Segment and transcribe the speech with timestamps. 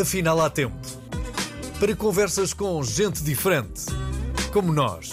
[0.00, 0.74] Afinal, há tempo
[1.78, 3.84] para conversas com gente diferente,
[4.50, 5.10] como nós.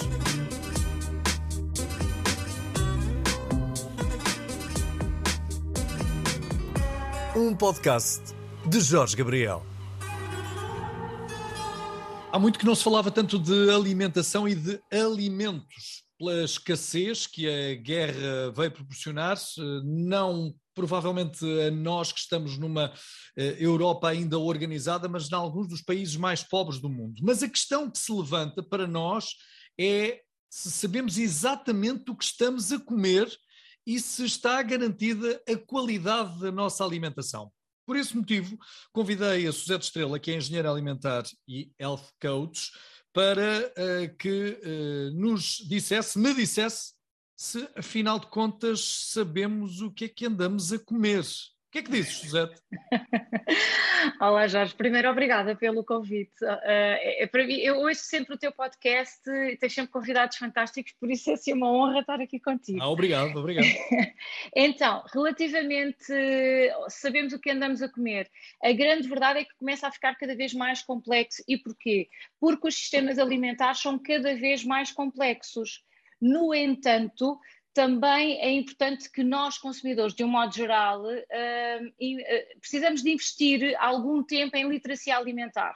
[7.36, 8.22] Um podcast
[8.64, 9.66] de Jorge Gabriel.
[12.32, 17.46] Há muito que não se falava tanto de alimentação e de alimentos pela escassez que
[17.46, 19.36] a guerra veio proporcionar,
[19.84, 22.90] não provavelmente a nós que estamos numa
[23.36, 27.20] eh, Europa ainda organizada, mas em alguns dos países mais pobres do mundo.
[27.22, 29.34] Mas a questão que se levanta para nós
[29.78, 33.30] é se sabemos exatamente o que estamos a comer
[33.86, 37.52] e se está garantida a qualidade da nossa alimentação.
[37.86, 38.56] Por esse motivo,
[38.90, 42.70] convidei a Suzete Estrela, que é engenheira alimentar e health coach,
[43.12, 46.94] para uh, que uh, nos dissesse, me dissesse,
[47.40, 51.20] se afinal de contas sabemos o que é que andamos a comer.
[51.22, 52.50] O que é que dizes, José?
[54.20, 54.74] Olá, Jorge.
[54.74, 56.44] Primeiro, obrigada pelo convite.
[56.44, 60.92] Uh, é, para mim, eu ouço sempre o teu podcast e tens sempre convidados fantásticos,
[61.00, 62.78] por isso é assim uma honra estar aqui contigo.
[62.82, 63.64] Ah, obrigado, obrigado.
[64.54, 66.12] então, relativamente,
[66.90, 68.30] sabemos o que andamos a comer.
[68.62, 71.42] A grande verdade é que começa a ficar cada vez mais complexo.
[71.48, 72.10] E porquê?
[72.38, 75.82] Porque os sistemas alimentares são cada vez mais complexos.
[76.20, 77.38] No entanto,
[77.72, 83.76] também é importante que nós, consumidores, de um modo geral, uh, uh, precisamos de investir
[83.78, 85.74] algum tempo em literacia alimentar.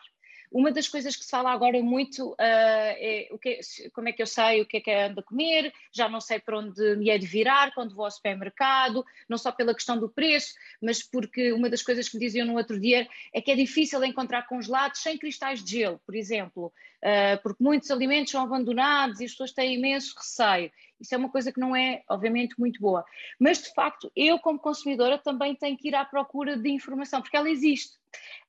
[0.54, 3.58] Uma das coisas que se fala agora muito uh, é, o que,
[3.92, 6.38] como é que eu sei o que é que ando a comer, já não sei
[6.38, 10.08] para onde me é de virar quando vou ao supermercado, não só pela questão do
[10.08, 13.56] preço, mas porque uma das coisas que me diziam no outro dia é que é
[13.56, 19.18] difícil encontrar congelados sem cristais de gelo, por exemplo, uh, porque muitos alimentos são abandonados
[19.18, 20.70] e as pessoas têm imenso receio.
[21.00, 23.04] Isso é uma coisa que não é, obviamente, muito boa.
[23.40, 27.36] Mas, de facto, eu, como consumidora, também tenho que ir à procura de informação, porque
[27.36, 27.94] ela existe.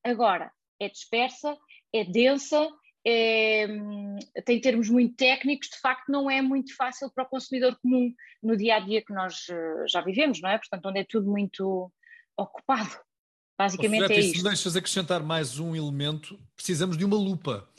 [0.03, 1.57] Agora, é dispersa,
[1.95, 2.67] é densa,
[3.07, 3.67] é,
[4.45, 8.11] tem termos muito técnicos, de facto não é muito fácil para o consumidor comum
[8.41, 10.57] no dia a dia que nós uh, já vivemos, não é?
[10.57, 11.91] Portanto, onde é tudo muito
[12.38, 12.89] ocupado.
[13.57, 14.31] Basicamente é isso.
[14.31, 17.69] Se me deixas acrescentar mais um elemento, precisamos de uma lupa,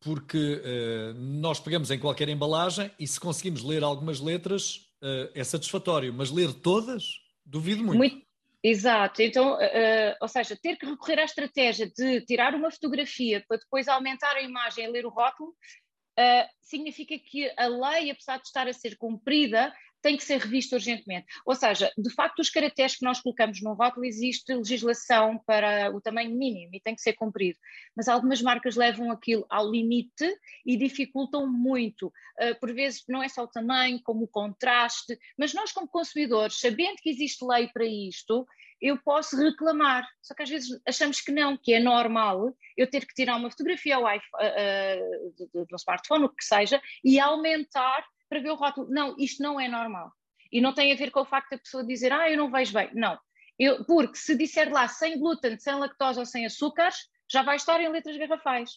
[0.00, 5.42] porque uh, nós pegamos em qualquer embalagem e se conseguimos ler algumas letras uh, é
[5.42, 7.04] satisfatório, mas ler todas,
[7.46, 7.98] duvido muito.
[7.98, 8.31] muito
[8.64, 13.56] Exato, então, uh, ou seja, ter que recorrer à estratégia de tirar uma fotografia para
[13.56, 18.46] depois aumentar a imagem e ler o rótulo, uh, significa que a lei, apesar de
[18.46, 19.72] estar a ser cumprida,
[20.02, 21.26] tem que ser revista urgentemente.
[21.46, 26.00] Ou seja, de facto, os caracteres que nós colocamos no rótulo, existe legislação para o
[26.00, 27.58] tamanho mínimo e tem que ser cumprido.
[27.96, 30.36] Mas algumas marcas levam aquilo ao limite
[30.66, 32.08] e dificultam muito.
[32.40, 36.58] Uh, por vezes, não é só o tamanho, como o contraste, mas nós, como consumidores,
[36.58, 38.46] sabendo que existe lei para isto,
[38.80, 40.06] eu posso reclamar.
[40.20, 43.50] Só que às vezes achamos que não, que é normal eu ter que tirar uma
[43.50, 48.54] fotografia ao iPhone, uh, do, do smartphone, o que seja, e aumentar para ver o
[48.54, 48.88] rótulo.
[48.88, 50.10] Não, isto não é normal.
[50.50, 52.72] E não tem a ver com o facto da pessoa dizer, ah, eu não vejo
[52.72, 52.88] bem.
[52.94, 53.18] Não.
[53.58, 56.96] Eu, porque se disser lá sem glúten, sem lactose ou sem açúcares,
[57.30, 58.70] já vai estar em letras garrafais.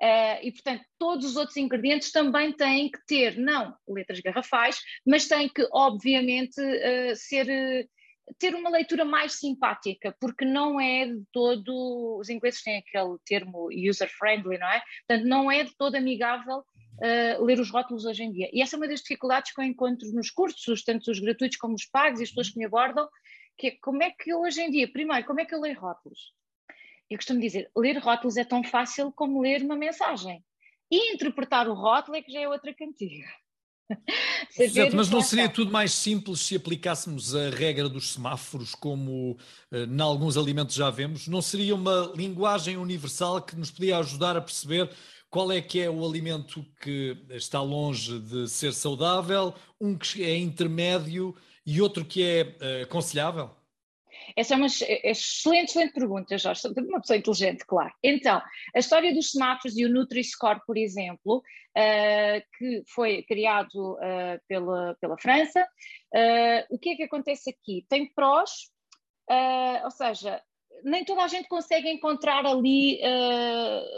[0.00, 5.26] Uh, e, portanto, todos os outros ingredientes também têm que ter, não letras garrafais, mas
[5.26, 11.22] têm que, obviamente, uh, ser, uh, ter uma leitura mais simpática, porque não é de
[11.32, 12.18] todo.
[12.20, 14.82] Os ingleses têm aquele termo user-friendly, não é?
[15.06, 16.62] Portanto, não é de todo amigável
[16.98, 18.48] uh, ler os rótulos hoje em dia.
[18.52, 21.74] E essa é uma das dificuldades que eu encontro nos cursos, tanto os gratuitos como
[21.74, 23.08] os pagos, e as pessoas que me abordam,
[23.56, 25.78] que é como é que eu hoje em dia, primeiro, como é que eu leio
[25.78, 26.32] rótulos?
[27.10, 30.44] Eu costumo dizer, ler rótulos é tão fácil como ler uma mensagem.
[30.90, 33.26] E interpretar o rótulo é que já é outra cantiga.
[34.50, 39.32] Certo, mas não seria tudo mais simples se aplicássemos a regra dos semáforos, como
[39.72, 41.26] uh, em alguns alimentos já vemos?
[41.26, 44.90] Não seria uma linguagem universal que nos podia ajudar a perceber
[45.30, 50.36] qual é que é o alimento que está longe de ser saudável, um que é
[50.36, 51.34] intermédio
[51.66, 53.50] e outro que é uh, aconselhável?
[54.36, 57.92] Essa é uma é excelente, excelente pergunta, Jorge, uma pessoa inteligente, claro.
[58.02, 58.40] Então,
[58.74, 64.96] a história dos semáforos e o Nutri-Score, por exemplo, uh, que foi criado uh, pela,
[65.00, 67.84] pela França, uh, o que é que acontece aqui?
[67.88, 68.50] Tem prós,
[69.84, 70.42] ou seja,
[70.84, 72.98] nem toda a gente consegue encontrar ali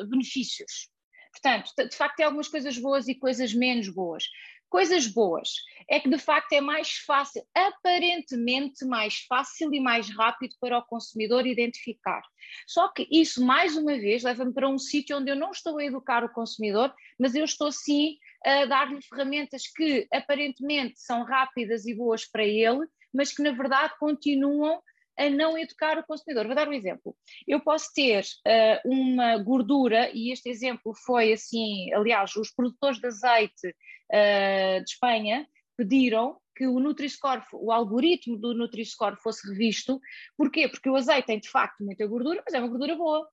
[0.08, 0.90] benefícios.
[1.32, 4.24] Portanto, de facto, tem algumas coisas boas e coisas menos boas.
[4.70, 5.50] Coisas boas
[5.88, 10.86] é que de facto é mais fácil, aparentemente mais fácil e mais rápido para o
[10.86, 12.22] consumidor identificar.
[12.68, 15.84] Só que isso, mais uma vez, leva-me para um sítio onde eu não estou a
[15.84, 21.92] educar o consumidor, mas eu estou sim a dar-lhe ferramentas que aparentemente são rápidas e
[21.92, 24.80] boas para ele, mas que na verdade continuam
[25.18, 26.46] a não educar o consumidor.
[26.46, 27.16] Vou dar um exemplo.
[27.46, 33.06] Eu posso ter uh, uma gordura, e este exemplo foi assim, aliás, os produtores de
[33.06, 35.46] azeite uh, de Espanha
[35.76, 39.98] pediram que o Nutri-Score, o algoritmo do Nutri-Score fosse revisto.
[40.36, 40.68] Porquê?
[40.68, 43.26] Porque o azeite tem de facto muita gordura, mas é uma gordura boa.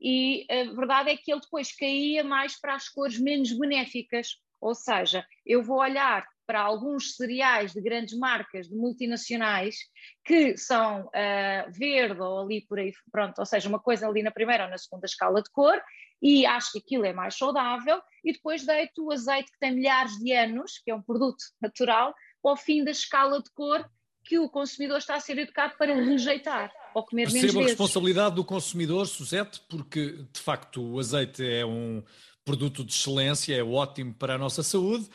[0.00, 4.38] E a verdade é que ele depois caía mais para as cores menos benéficas.
[4.60, 9.76] Ou seja, eu vou olhar para alguns cereais de grandes marcas, de multinacionais,
[10.24, 14.32] que são uh, verde ou ali por aí, pronto, ou seja, uma coisa ali na
[14.32, 15.80] primeira ou na segunda escala de cor,
[16.20, 20.18] e acho que aquilo é mais saudável, e depois deito o azeite que tem milhares
[20.18, 22.12] de anos, que é um produto natural,
[22.44, 23.88] ao fim da escala de cor
[24.24, 27.66] que o consumidor está a ser educado para rejeitar ou comer Percebo menos vezes.
[27.66, 32.02] a responsabilidade do consumidor, Suzete, porque de facto o azeite é um
[32.44, 35.08] produto de excelência, é ótimo para a nossa saúde,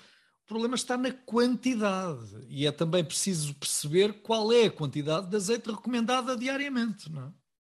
[0.46, 5.36] o problema está na quantidade e é também preciso perceber qual é a quantidade de
[5.36, 7.12] azeite recomendada diariamente.
[7.12, 7.32] Não é?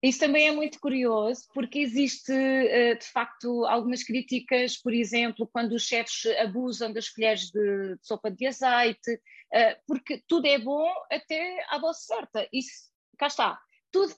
[0.03, 5.71] Isso também é muito curioso, porque existe eh, de facto algumas críticas, por exemplo, quando
[5.71, 9.17] os chefes abusam das colheres de, sopa de azeite,
[9.53, 12.47] eh, porque tudo é bom até à dose certa.
[12.51, 13.59] Isso, cá está.
[13.91, 14.13] Tudo,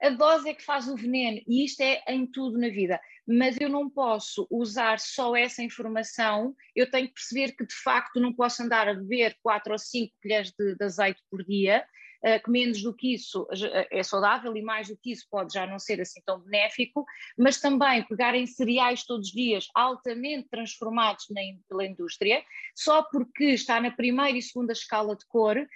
[0.00, 3.00] a dose é que faz o veneno, e isto é em tudo na vida.
[3.26, 8.20] Mas eu não posso usar só essa informação, eu tenho que perceber que de facto
[8.20, 11.84] não posso andar a beber 4 ou 5 colheres de, de azeite por dia,
[12.24, 13.48] uh, que menos do que isso
[13.90, 17.04] é saudável e mais do que isso pode já não ser assim tão benéfico,
[17.36, 22.44] mas também pegar em cereais todos os dias altamente transformados na, pela indústria,
[22.74, 25.66] só porque está na primeira e segunda escala de cor,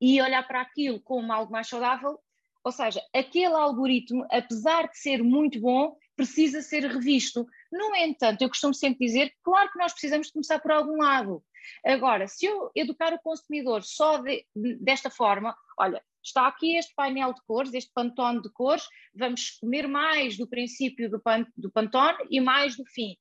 [0.00, 2.18] e olhar para aquilo como algo mais saudável,
[2.66, 7.46] ou seja, aquele algoritmo, apesar de ser muito bom, precisa ser revisto.
[7.70, 11.44] No entanto, eu costumo sempre dizer, claro que nós precisamos de começar por algum lado.
[11.84, 14.44] Agora, se eu educar o consumidor só de,
[14.80, 19.86] desta forma, olha, está aqui este painel de cores, este pantone de cores, vamos comer
[19.86, 23.16] mais do princípio do, pan, do pantone e mais do fim.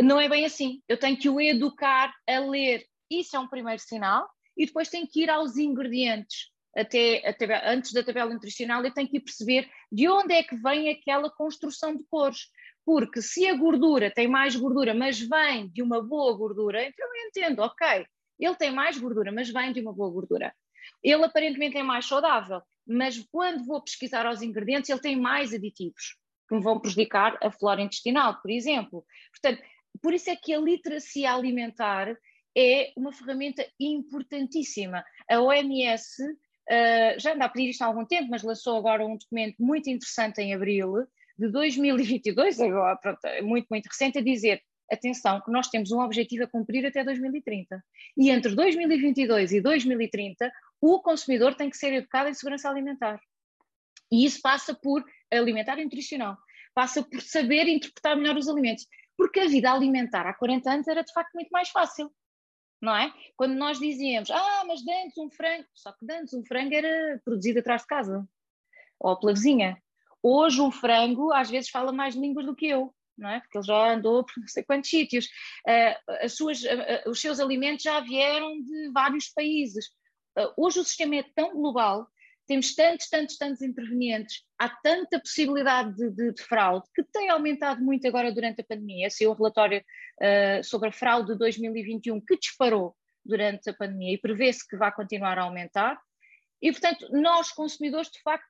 [0.00, 0.82] Não é bem assim.
[0.88, 2.86] Eu tenho que o educar a ler.
[3.10, 4.26] Isso é um primeiro sinal.
[4.56, 9.08] E depois tenho que ir aos ingredientes até tabela, antes da tabela nutricional, eu tenho
[9.08, 12.48] que perceber de onde é que vem aquela construção de cores.
[12.84, 17.28] Porque se a gordura tem mais gordura, mas vem de uma boa gordura, então eu
[17.28, 18.06] entendo, ok,
[18.38, 20.54] ele tem mais gordura, mas vem de uma boa gordura.
[21.02, 26.16] Ele aparentemente é mais saudável, mas quando vou pesquisar os ingredientes, ele tem mais aditivos
[26.46, 29.04] que me vão prejudicar a flora intestinal, por exemplo.
[29.30, 29.62] Portanto,
[30.02, 32.14] por isso é que a literacia alimentar
[32.56, 35.04] é uma ferramenta importantíssima.
[35.28, 36.22] A OMS
[36.70, 39.88] Uh, já anda a pedir isto há algum tempo, mas lançou agora um documento muito
[39.90, 41.06] interessante em abril
[41.38, 46.44] de 2022, agora, pronto, muito, muito recente, a dizer atenção, que nós temos um objetivo
[46.44, 47.82] a cumprir até 2030.
[48.16, 53.20] E entre 2022 e 2030, o consumidor tem que ser educado em segurança alimentar.
[54.12, 56.36] E isso passa por alimentar e nutricional,
[56.74, 58.86] passa por saber interpretar melhor os alimentos.
[59.16, 62.12] Porque a vida alimentar há 40 anos era de facto muito mais fácil
[62.84, 63.12] não é?
[63.36, 67.58] Quando nós dizíamos, ah, mas antes um frango, só que antes um frango era produzido
[67.58, 68.28] atrás de casa,
[69.00, 69.82] ou pela vizinha.
[70.22, 73.40] Hoje um frango às vezes fala mais línguas do que eu, não é?
[73.40, 75.26] Porque ele já andou por não sei quantos sítios.
[75.66, 79.86] Uh, as suas, uh, os seus alimentos já vieram de vários países.
[80.38, 82.06] Uh, hoje o sistema é tão global
[82.46, 87.82] temos tantos, tantos, tantos intervenientes, há tanta possibilidade de, de, de, fraude que tem aumentado
[87.82, 89.06] muito agora durante a pandemia.
[89.06, 94.14] Esse é o relatório uh, sobre a fraude de 2021 que disparou durante a pandemia
[94.14, 95.98] e prevê-se que vai continuar a aumentar.
[96.60, 98.46] E, portanto, nós, consumidores, de facto,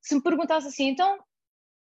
[0.00, 1.18] se me perguntasse assim, então,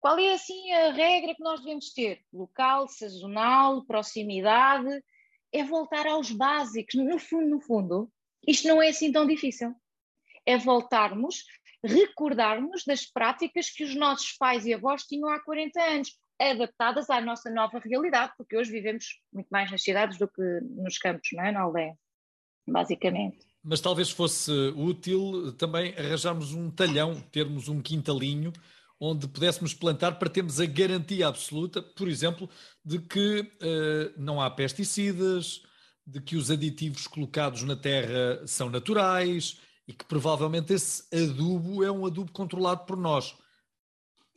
[0.00, 2.20] qual é assim a regra que nós devemos ter?
[2.32, 5.02] Local, sazonal, proximidade?
[5.52, 6.94] É voltar aos básicos.
[6.94, 8.12] No fundo, no fundo,
[8.46, 9.74] isto não é assim tão difícil
[10.48, 11.44] é voltarmos,
[11.84, 16.08] recordarmos das práticas que os nossos pais e avós tinham há 40 anos,
[16.40, 20.96] adaptadas à nossa nova realidade, porque hoje vivemos muito mais nas cidades do que nos
[20.96, 21.52] campos, não é?
[21.52, 21.94] Na aldeia,
[22.66, 23.46] basicamente.
[23.62, 28.52] Mas talvez fosse útil também arranjarmos um talhão, termos um quintalinho
[29.00, 32.48] onde pudéssemos plantar para termos a garantia absoluta, por exemplo,
[32.84, 35.62] de que uh, não há pesticidas,
[36.04, 41.90] de que os aditivos colocados na terra são naturais, e que provavelmente esse adubo é
[41.90, 43.34] um adubo controlado por nós.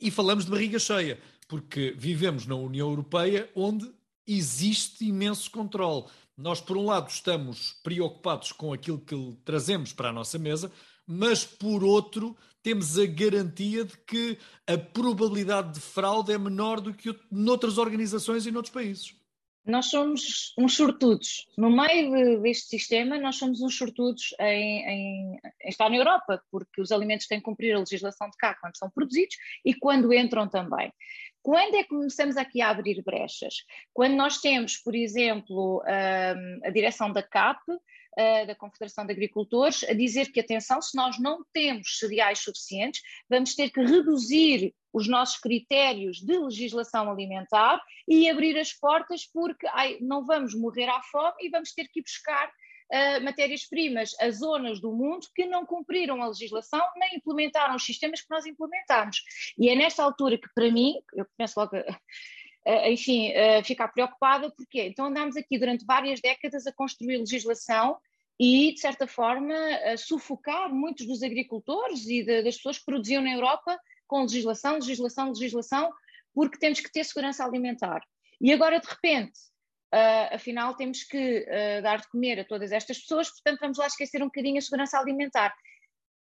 [0.00, 3.92] E falamos de barriga cheia, porque vivemos na União Europeia onde
[4.26, 6.06] existe imenso controle.
[6.36, 10.72] Nós, por um lado, estamos preocupados com aquilo que trazemos para a nossa mesa,
[11.06, 16.94] mas, por outro, temos a garantia de que a probabilidade de fraude é menor do
[16.94, 19.14] que noutras organizações e noutros países.
[19.64, 21.46] Nós somos uns sortudos.
[21.56, 26.42] No meio de, deste sistema, nós somos uns sortudos em, em, em, estar na Europa,
[26.50, 30.12] porque os alimentos têm que cumprir a legislação de cá quando são produzidos e quando
[30.12, 30.92] entram também.
[31.42, 33.54] Quando é que começamos aqui a abrir brechas?
[33.92, 37.60] Quando nós temos, por exemplo, hum, a direção da CAP,
[38.18, 43.02] uh, da Confederação de Agricultores a dizer que, atenção, se nós não temos cereais suficientes,
[43.28, 49.66] vamos ter que reduzir os nossos critérios de legislação alimentar e abrir as portas porque
[49.68, 54.30] ai, não vamos morrer à fome e vamos ter que ir buscar uh, matérias-primas a
[54.30, 59.22] zonas do mundo que não cumpriram a legislação nem implementaram os sistemas que nós implementamos.
[59.58, 61.76] E é nesta altura que, para mim, eu começo logo
[62.86, 63.32] enfim,
[63.64, 67.98] ficar preocupada, porque então andámos aqui durante várias décadas a construir legislação
[68.38, 69.54] e, de certa forma,
[69.84, 74.74] a sufocar muitos dos agricultores e de, das pessoas que produziam na Europa com legislação,
[74.74, 75.92] legislação, legislação,
[76.34, 78.02] porque temos que ter segurança alimentar.
[78.40, 79.38] E agora, de repente,
[79.94, 83.86] uh, afinal, temos que uh, dar de comer a todas estas pessoas, portanto, vamos lá
[83.86, 85.54] esquecer um bocadinho a segurança alimentar.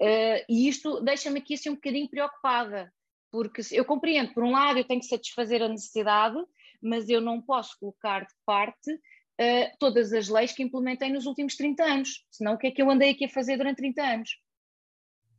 [0.01, 2.93] Uh, e isto deixa-me aqui assim um bocadinho preocupada,
[3.31, 6.37] porque eu compreendo, por um lado, eu tenho que satisfazer a necessidade,
[6.81, 11.55] mas eu não posso colocar de parte uh, todas as leis que implementei nos últimos
[11.55, 14.29] 30 anos, senão o que é que eu andei aqui a fazer durante 30 anos?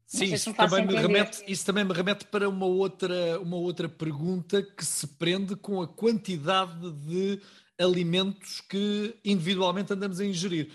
[0.06, 3.88] Sim, isso, me também me remete, isso também me remete para uma outra, uma outra
[3.88, 7.40] pergunta que se prende com a quantidade de
[7.78, 10.70] alimentos que individualmente andamos a ingerir.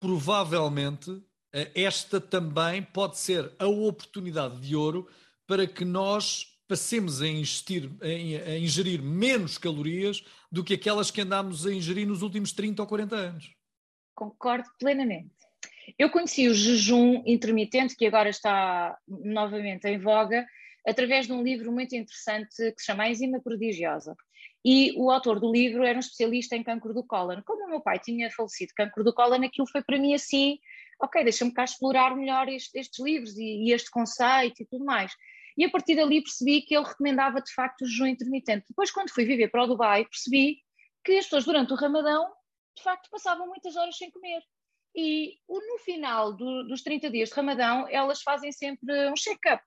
[0.00, 1.22] Provavelmente
[1.52, 5.08] eh, esta também pode ser a oportunidade de ouro
[5.46, 11.74] para que nós passemos a, a, ingerir menos calorias do que aquelas que andámos a
[11.74, 13.52] ingerir nos últimos 30 ou 40 anos.
[14.14, 15.34] Concordo plenamente.
[15.98, 20.46] Eu conheci o jejum intermitente, que agora está novamente em voga,
[20.86, 24.14] através de um livro muito interessante que se chama A Enzima Prodigiosa.
[24.64, 27.42] E o autor do livro era um especialista em cancro do cólon.
[27.44, 30.56] Como o meu pai tinha falecido cancro do cólon, aquilo foi para mim assim,
[31.02, 35.12] ok, deixa-me cá explorar melhor este, estes livros e, e, este conceito e tudo mais.
[35.56, 38.66] E a partir dali percebi que ele recomendava de facto o jejum intermitente.
[38.68, 40.58] Depois, quando fui viver para o Dubai, percebi
[41.04, 42.30] que as pessoas durante o Ramadão,
[42.76, 44.42] de facto, passavam muitas horas sem comer.
[44.94, 49.62] E no final do, dos 30 dias de Ramadão, elas fazem sempre um check-up.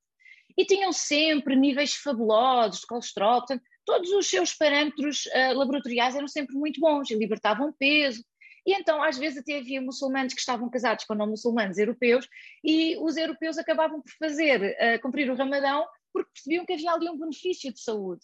[0.58, 6.28] E tinham sempre níveis fabulosos de colesterol, portanto, todos os seus parâmetros uh, laboratoriais eram
[6.28, 8.24] sempre muito bons e libertavam peso.
[8.66, 12.28] E então, às vezes, até havia muçulmanos que estavam casados com não muçulmanos europeus
[12.64, 17.10] e os europeus acabavam por fazer, uh, cumprir o Ramadão, porque percebiam que havia ali
[17.10, 18.22] um benefício de saúde.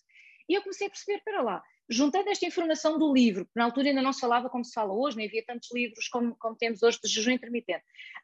[0.48, 3.89] E eu comecei a perceber, para lá, juntando esta informação do livro, que na altura
[3.89, 6.84] ainda não se falava como se fala hoje, nem havia tantos livros como, como temos
[6.84, 7.84] hoje de jejum intermitente.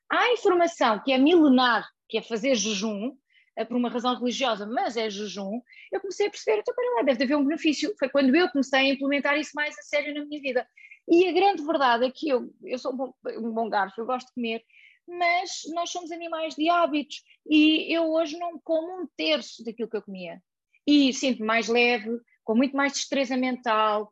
[0.09, 4.95] Há informação que é milenar, que é fazer jejum, uh, por uma razão religiosa, mas
[4.95, 5.59] é jejum,
[5.91, 7.93] eu comecei a perceber, então para lá, deve haver um benefício.
[7.97, 10.67] Foi quando eu comecei a implementar isso mais a sério na minha vida.
[11.07, 14.05] E a grande verdade é que eu, eu sou um bom, um bom garfo, eu
[14.05, 14.63] gosto de comer,
[15.07, 19.97] mas nós somos animais de hábitos e eu hoje não como um terço daquilo que
[19.97, 20.41] eu comia.
[20.85, 24.11] E sinto-me mais leve, com muito mais destreza mental,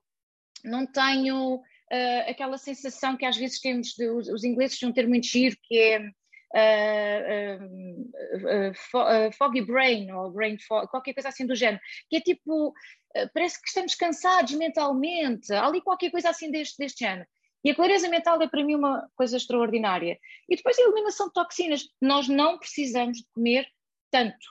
[0.64, 4.94] não tenho uh, aquela sensação que às vezes temos, de, os, os ingleses têm um
[4.94, 6.10] termo muito giro que é
[6.54, 7.64] uh,
[9.34, 12.74] foggy brain ou brain fog, qualquer coisa assim do género, que é tipo,
[13.34, 17.28] parece que estamos cansados mentalmente, há ali qualquer coisa assim deste, deste género.
[17.64, 20.20] E a clareza mental é para mim uma coisa extraordinária.
[20.50, 21.88] E depois a eliminação de toxinas.
[22.02, 23.66] Nós não precisamos de comer
[24.12, 24.46] tanto.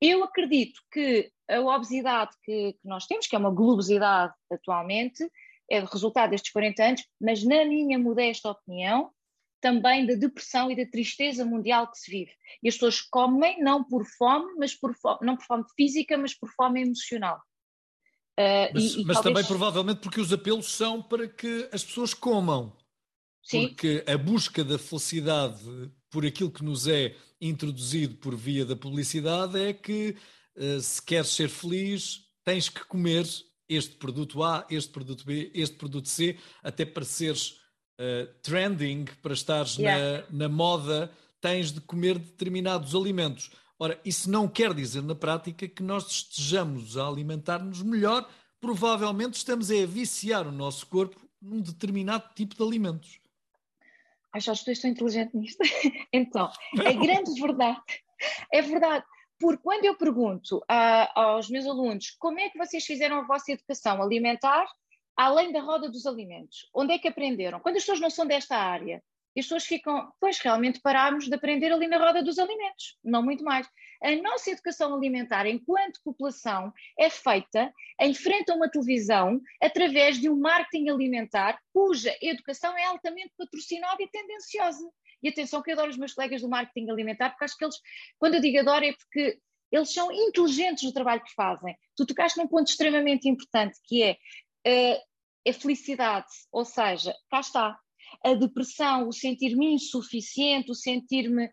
[0.00, 5.24] Eu acredito que a obesidade que, que nós temos, que é uma globosidade atualmente,
[5.70, 9.12] é resultado destes 40 anos, mas na minha modesta opinião,
[9.60, 12.32] também da depressão e da tristeza mundial que se vive.
[12.62, 16.34] E as pessoas comem não por fome, mas por fome, não por fome física, mas
[16.34, 17.38] por fome emocional.
[18.38, 19.20] Uh, mas, e, e mas talvez...
[19.22, 22.76] também provavelmente porque os apelos são para que as pessoas comam.
[23.42, 23.68] Sim.
[23.68, 29.58] Porque a busca da felicidade por aquilo que nos é introduzido por via da publicidade
[29.58, 30.16] é que
[30.56, 33.26] uh, se queres ser feliz tens que comer
[33.68, 37.60] este produto A, este produto B, este produto C, até para seres
[37.98, 40.24] uh, trending, para estares yeah.
[40.30, 43.50] na, na moda, tens de comer determinados alimentos.
[43.78, 48.28] Ora, isso não quer dizer na prática que nós estejamos a alimentar-nos melhor,
[48.60, 53.20] provavelmente estamos a viciar o nosso corpo num determinado tipo de alimentos.
[54.32, 55.62] Ai, já estou tão inteligente nisto.
[56.12, 56.50] então,
[56.84, 57.80] é grande verdade.
[58.52, 59.04] É verdade.
[59.38, 63.52] Porque quando eu pergunto uh, aos meus alunos como é que vocês fizeram a vossa
[63.52, 64.66] educação alimentar,
[65.18, 66.70] além da roda dos alimentos?
[66.72, 67.58] Onde é que aprenderam?
[67.58, 69.02] Quando as pessoas não são desta área,
[69.36, 73.42] as pessoas ficam, pois realmente parámos de aprender ali na roda dos alimentos, não muito
[73.44, 73.68] mais.
[74.02, 80.30] A nossa educação alimentar, enquanto população, é feita em frente a uma televisão através de
[80.30, 84.88] um marketing alimentar cuja educação é altamente patrocinada e tendenciosa.
[85.20, 87.76] E atenção que eu adoro os meus colegas do marketing alimentar, porque acho que eles,
[88.18, 89.38] quando eu digo adoro, é porque
[89.70, 91.76] eles são inteligentes no trabalho que fazem.
[91.96, 94.16] Tu tocaste num ponto extremamente importante, que é
[94.66, 95.07] uh,
[95.48, 97.78] a felicidade, ou seja, cá está,
[98.24, 101.50] a depressão, o sentir-me insuficiente, o sentir-me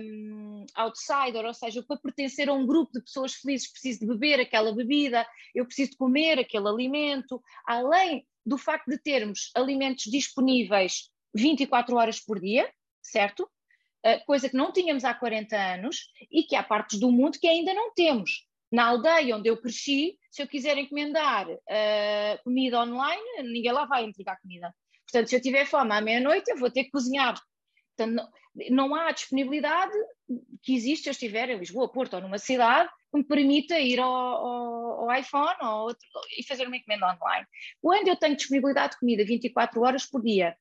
[0.00, 4.40] um, outsider, ou seja, para pertencer a um grupo de pessoas felizes preciso de beber
[4.40, 11.10] aquela bebida, eu preciso de comer aquele alimento, além do facto de termos alimentos disponíveis
[11.34, 12.70] 24 horas por dia,
[13.02, 13.48] certo?
[14.04, 17.48] Uh, coisa que não tínhamos há 40 anos e que há partes do mundo que
[17.48, 18.46] ainda não temos.
[18.74, 24.04] Na aldeia onde eu cresci, se eu quiser encomendar uh, comida online, ninguém lá vai
[24.04, 24.74] entregar comida.
[25.06, 27.40] Portanto, se eu tiver fome à meia-noite, eu vou ter que cozinhar.
[27.96, 29.92] Portanto, não, não há disponibilidade
[30.60, 34.00] que existe se eu estiver em Lisboa, Porto ou numa cidade que me permita ir
[34.00, 36.04] ao, ao, ao iPhone ou outro,
[36.36, 37.46] e fazer uma encomenda online.
[37.80, 40.56] Quando eu tenho disponibilidade de comida 24 horas por dia,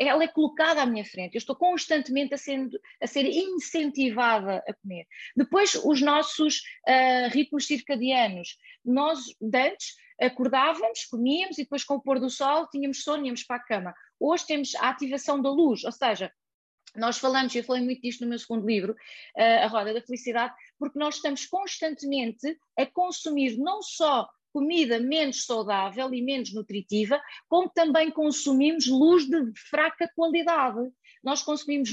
[0.00, 4.74] ela é colocada à minha frente, eu estou constantemente a, sendo, a ser incentivada a
[4.74, 5.06] comer.
[5.36, 8.58] Depois, os nossos uh, ritmos circadianos.
[8.84, 13.56] Nós, antes, acordávamos, comíamos e depois, com o pôr do sol, tínhamos sono, íamos para
[13.56, 13.94] a cama.
[14.18, 16.32] Hoje temos a ativação da luz, ou seja,
[16.96, 20.54] nós falamos, eu falei muito disto no meu segundo livro, uh, A Roda da Felicidade,
[20.78, 27.68] porque nós estamos constantemente a consumir não só comida menos saudável e menos nutritiva, como
[27.68, 30.78] também consumimos luz de fraca qualidade.
[31.24, 31.90] Nós consumimos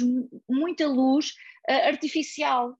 [0.48, 1.32] muita luz
[1.68, 2.77] uh, artificial.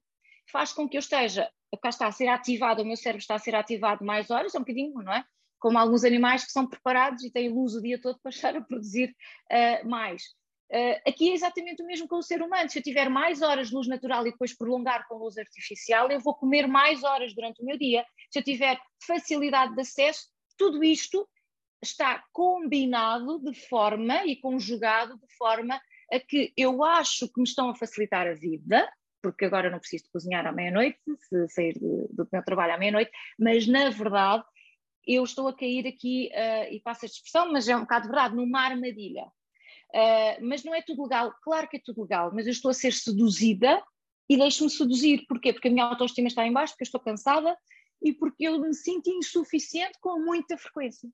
[0.52, 1.50] Faz com que eu esteja,
[1.82, 4.58] cá está a ser ativado, o meu cérebro está a ser ativado mais horas, é
[4.58, 5.24] um bocadinho, não é?
[5.58, 8.60] Como alguns animais que são preparados e têm luz o dia todo para estar a
[8.60, 9.12] produzir
[9.50, 10.22] uh, mais.
[10.72, 12.70] Uh, aqui é exatamente o mesmo com o ser humano.
[12.70, 16.18] Se eu tiver mais horas de luz natural e depois prolongar com luz artificial, eu
[16.18, 18.02] vou comer mais horas durante o meu dia.
[18.30, 21.28] Se eu tiver facilidade de acesso, tudo isto
[21.82, 25.78] está combinado de forma e conjugado de forma
[26.10, 28.90] a que eu acho que me estão a facilitar a vida,
[29.22, 30.98] porque agora não preciso cozinhar à meia-noite,
[31.28, 34.44] se sair de, do meu trabalho à meia-noite, mas na verdade
[35.06, 38.36] eu estou a cair aqui, uh, e passo esta expressão, mas é um bocado verdade,
[38.36, 39.26] numa armadilha
[39.94, 41.32] Uh, mas não é tudo legal.
[41.42, 43.82] Claro que é tudo legal, mas eu estou a ser seduzida
[44.28, 45.26] e deixo-me seduzir.
[45.28, 45.52] Porquê?
[45.52, 47.56] Porque a minha autoestima está em baixo, porque eu estou cansada
[48.02, 51.08] e porque eu me sinto insuficiente com muita frequência.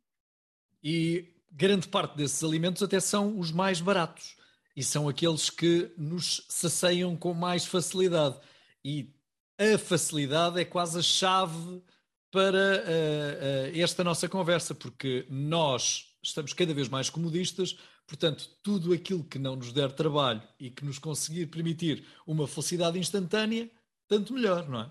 [0.83, 4.37] E grande parte desses alimentos até são os mais baratos
[4.77, 8.39] e são aqueles que nos saciam com mais facilidade.
[8.85, 9.13] E
[9.59, 11.83] a facilidade é quase a chave
[12.31, 17.77] para uh, uh, esta nossa conversa, porque nós estamos cada vez mais comodistas,
[18.09, 22.99] Portanto, tudo aquilo que não nos der trabalho e que nos conseguir permitir uma felicidade
[22.99, 23.71] instantânea,
[24.09, 24.91] tanto melhor, não é?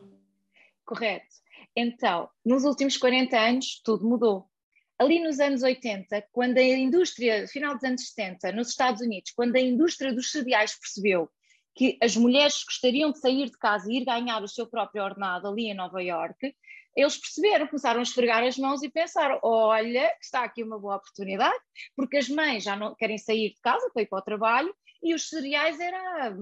[0.86, 1.36] Correto.
[1.75, 4.47] Então, nos últimos 40 anos, tudo mudou.
[4.99, 9.56] Ali nos anos 80, quando a indústria, final dos anos 70, nos Estados Unidos, quando
[9.56, 11.27] a indústria dos cereais percebeu
[11.75, 15.47] que as mulheres gostariam de sair de casa e ir ganhar o seu próprio ordenado
[15.47, 16.56] ali em Nova Iorque,
[16.97, 21.57] eles perceberam, começaram a esfregar as mãos e pensaram: olha, está aqui uma boa oportunidade,
[21.95, 25.13] porque as mães já não querem sair de casa para ir para o trabalho e
[25.13, 26.36] os cereais era,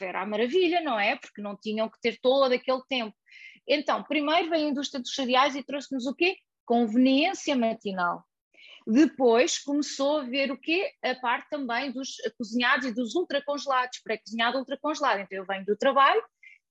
[0.00, 1.16] era a maravilha, não é?
[1.16, 3.14] Porque não tinham que ter todo aquele tempo.
[3.66, 6.36] Então, primeiro veio a indústria dos cereais e trouxe-nos o quê?
[6.64, 8.24] Conveniência matinal.
[8.86, 10.92] Depois começou a ver o quê?
[11.02, 15.20] A parte também dos cozinhados e dos ultracongelados, pré-cozinhado ultracongelado.
[15.20, 16.22] Então eu venho do trabalho,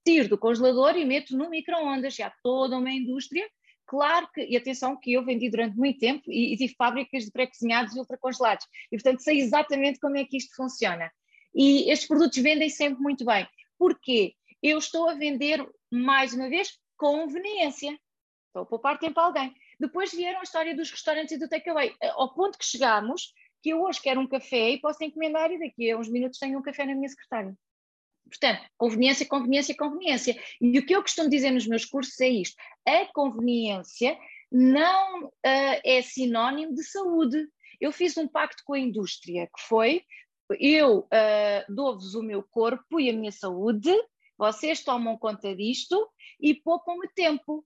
[0.08, 2.15] tiro do congelador e meto no micro-ondas.
[2.15, 3.46] Já toda uma indústria.
[3.86, 7.32] Claro que, e atenção, que eu vendi durante muito tempo e, e tive fábricas de
[7.32, 8.65] pré-cozinhados e ultracongelados.
[8.91, 11.12] E, portanto, sei exatamente como é que isto funciona.
[11.54, 13.46] E estes produtos vendem sempre muito bem.
[13.78, 14.34] Porquê?
[14.63, 17.91] Eu estou a vender, mais uma vez, conveniência.
[18.48, 19.54] Estou a poupar tempo a alguém.
[19.80, 23.82] Depois vieram a história dos restaurantes e do takeaway, ao ponto que chegámos que eu
[23.82, 26.86] hoje quero um café e posso encomendar e daqui a uns minutos tenho um café
[26.86, 27.56] na minha secretária.
[28.27, 30.39] Portanto, conveniência, conveniência, conveniência.
[30.61, 34.17] E o que eu costumo dizer nos meus cursos é isto: a conveniência
[34.51, 37.47] não uh, é sinónimo de saúde.
[37.79, 40.03] Eu fiz um pacto com a indústria que foi:
[40.59, 43.91] eu uh, dou-vos o meu corpo e a minha saúde,
[44.37, 46.07] vocês tomam conta disto
[46.39, 47.65] e poupam-me tempo.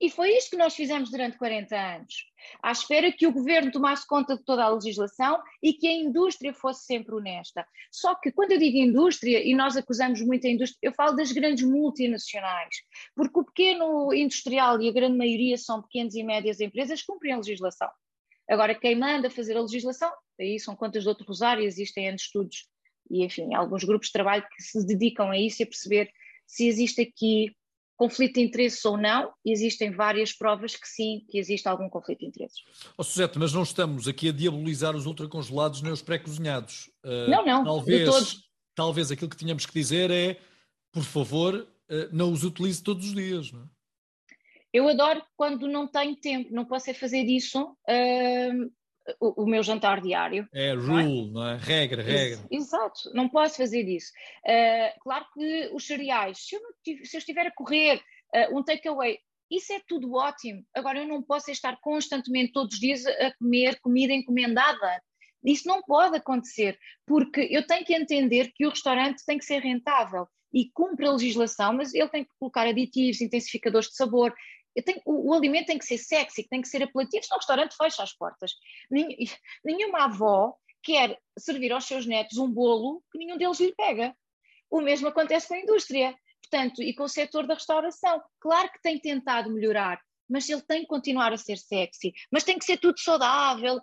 [0.00, 2.26] E foi isto que nós fizemos durante 40 anos,
[2.62, 6.52] à espera que o governo tomasse conta de toda a legislação e que a indústria
[6.52, 7.66] fosse sempre honesta.
[7.92, 11.30] Só que quando eu digo indústria, e nós acusamos muito a indústria, eu falo das
[11.30, 12.76] grandes multinacionais,
[13.14, 17.32] porque o pequeno industrial e a grande maioria são pequenas e médias empresas que cumprem
[17.32, 17.88] a legislação.
[18.50, 22.68] Agora, quem manda fazer a legislação, aí são contas de outro rosário, existem N estudos
[23.10, 26.10] e enfim, alguns grupos de trabalho que se dedicam a isso e a perceber
[26.46, 27.54] se existe aqui
[27.96, 32.26] conflito de interesses ou não, existem várias provas que sim, que existe algum conflito de
[32.26, 32.60] interesses.
[32.96, 36.90] Oh, Suzete, mas não estamos aqui a diabolizar os ultracongelados nem os pré-cozinhados.
[37.04, 38.36] Uh, não, não, talvez,
[38.74, 40.38] talvez aquilo que tínhamos que dizer é,
[40.92, 43.74] por favor, uh, não os utilize todos os dias, não é?
[44.72, 48.72] Eu adoro quando não tenho tempo, não posso é fazer disso uh,
[49.20, 50.48] o, o, meu jantar diário.
[50.52, 51.46] É rule, não é?
[51.46, 51.56] Não é?
[51.56, 52.46] Regra, regra.
[52.50, 54.12] Exato, não posso fazer disso.
[54.46, 56.60] Uh, claro que os cereais, se eu,
[57.04, 59.18] se eu estiver a correr uh, um takeaway,
[59.50, 60.64] isso é tudo ótimo.
[60.74, 65.02] Agora, eu não posso estar constantemente, todos os dias, a comer comida encomendada.
[65.44, 69.60] Isso não pode acontecer, porque eu tenho que entender que o restaurante tem que ser
[69.60, 74.34] rentável e cumpre a legislação, mas ele tem que colocar aditivos, intensificadores de sabor,
[74.82, 77.76] tenho, o, o, alimento tem que ser sexy, tem que ser apelativo, senão o restaurante
[77.76, 78.52] fecha as portas.
[79.64, 84.14] nenhuma avó quer servir aos seus netos um bolo que nenhum deles lhe pega.
[84.70, 88.22] O mesmo acontece com a indústria, portanto, e com o setor da restauração.
[88.40, 92.58] Claro que tem tentado melhorar, mas ele tem que continuar a ser sexy, mas tem
[92.58, 93.80] que ser tudo saudável.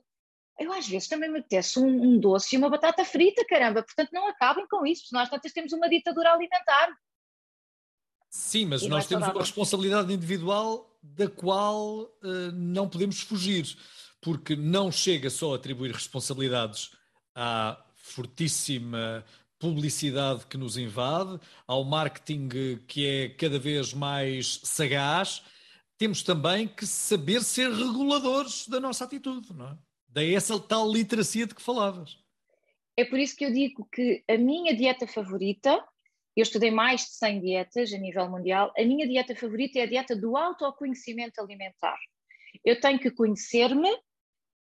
[0.60, 4.12] Eu às vezes também me apetece um, um doce e uma batata frita, caramba, portanto
[4.12, 6.90] não acabem com isso, nós tantas temos uma ditadura alimentar.
[8.32, 13.76] Sim, mas nós temos uma responsabilidade individual da qual uh, não podemos fugir,
[14.22, 16.92] porque não chega só a atribuir responsabilidades
[17.36, 19.26] à fortíssima
[19.60, 22.48] publicidade que nos invade, ao marketing
[22.88, 25.44] que é cada vez mais sagaz,
[25.98, 29.78] temos também que saber ser reguladores da nossa atitude, não é?
[30.08, 32.18] Daí essa tal literacia de que falavas.
[32.96, 35.84] É por isso que eu digo que a minha dieta favorita
[36.36, 38.72] eu estudei mais de 100 dietas a nível mundial.
[38.78, 41.98] A minha dieta favorita é a dieta do autoconhecimento alimentar.
[42.64, 43.90] Eu tenho que conhecer-me,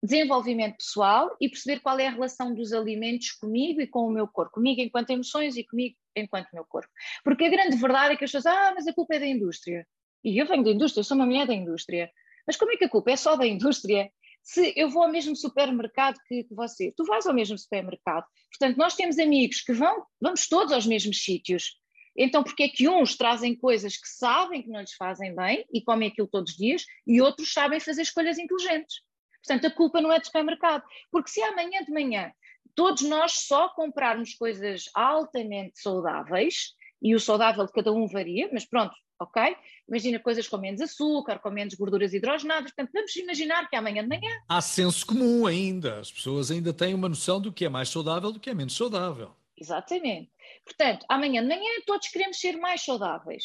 [0.01, 4.27] desenvolvimento pessoal e perceber qual é a relação dos alimentos comigo e com o meu
[4.27, 6.89] corpo, comigo enquanto emoções e comigo enquanto meu corpo.
[7.23, 9.85] Porque a grande verdade é que as pessoas, ah, mas a culpa é da indústria.
[10.23, 12.09] E eu venho da indústria, eu sou uma mulher da indústria.
[12.45, 14.09] Mas como é que a culpa é só da indústria?
[14.47, 18.25] Se eu vou ao mesmo supermercado que, você, tu vais ao mesmo supermercado.
[18.49, 21.77] Portanto, nós temos amigos que vão, vamos todos aos mesmos sítios.
[22.15, 25.83] Então, porque é que uns trazem coisas que sabem que não lhes fazem bem e
[25.83, 29.01] comem aquilo todos os dias e outros sabem fazer escolhas inteligentes?
[29.45, 30.83] Portanto, a culpa não é do supermercado.
[31.11, 32.31] Porque se amanhã de manhã
[32.73, 38.65] todos nós só comprarmos coisas altamente saudáveis, e o saudável de cada um varia, mas
[38.65, 39.55] pronto, ok?
[39.87, 44.09] Imagina coisas com menos açúcar, com menos gorduras hidrogenadas, portanto, vamos imaginar que amanhã de
[44.09, 44.31] manhã.
[44.49, 48.31] Há senso comum ainda, as pessoas ainda têm uma noção do que é mais saudável
[48.31, 49.31] do que é menos saudável.
[49.59, 50.31] Exatamente.
[50.63, 53.43] Portanto, amanhã de manhã todos queremos ser mais saudáveis.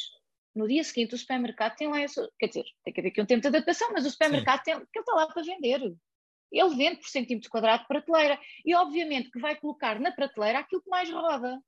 [0.54, 2.30] No dia seguinte, o supermercado tem lá isso.
[2.38, 4.80] Quer dizer, tem que haver aqui um tempo de adaptação, mas o supermercado tem, que
[4.80, 5.80] ele está lá para vender.
[6.52, 8.38] Ele vende por centímetro quadrado de prateleira.
[8.64, 11.58] E, obviamente, que vai colocar na prateleira aquilo que mais roda.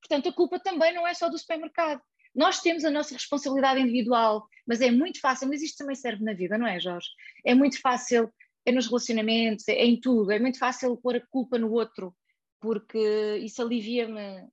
[0.00, 2.00] Portanto, a culpa também não é só do supermercado.
[2.34, 6.32] Nós temos a nossa responsabilidade individual, mas é muito fácil, mas isto também serve na
[6.32, 7.08] vida, não é, Jorge?
[7.44, 8.32] É muito fácil,
[8.64, 12.14] é nos relacionamentos, é em tudo, é muito fácil pôr a culpa no outro,
[12.60, 14.46] porque isso alivia-me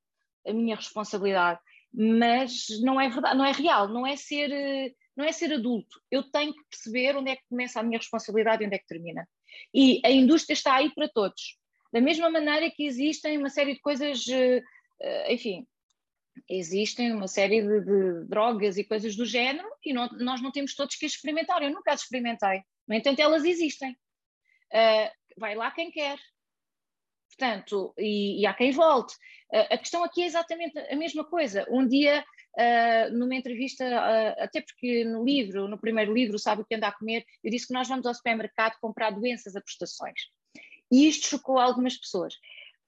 [0.47, 1.59] a minha responsabilidade.
[1.93, 4.49] Mas não é verdade, não é real, não é ser,
[5.15, 6.01] não é ser adulto.
[6.11, 8.87] Eu tenho que perceber onde é que começa a minha responsabilidade e onde é que
[8.87, 9.27] termina.
[9.73, 11.57] E a indústria está aí para todos.
[11.91, 14.61] Da mesma maneira que existem uma série de coisas, eh,
[15.29, 15.67] enfim,
[16.49, 20.75] existem uma série de, de, drogas e coisas do género e não, nós não temos
[20.75, 21.61] todos que experimentar.
[21.61, 22.61] Eu nunca as experimentei.
[22.87, 23.91] No entanto, elas existem.
[24.71, 26.17] Uh, vai lá quem quer.
[27.29, 29.13] Portanto, e, e há quem volte.
[29.53, 31.65] Uh, a questão aqui é exatamente a mesma coisa.
[31.69, 32.23] Um dia,
[32.57, 33.85] uh, numa entrevista,
[34.39, 37.67] até porque no livro, no primeiro livro, Sabe o que anda a comer, eu disse
[37.67, 40.19] que nós vamos ao supermercado comprar doenças a prestações.
[40.89, 42.33] E isto chocou algumas pessoas.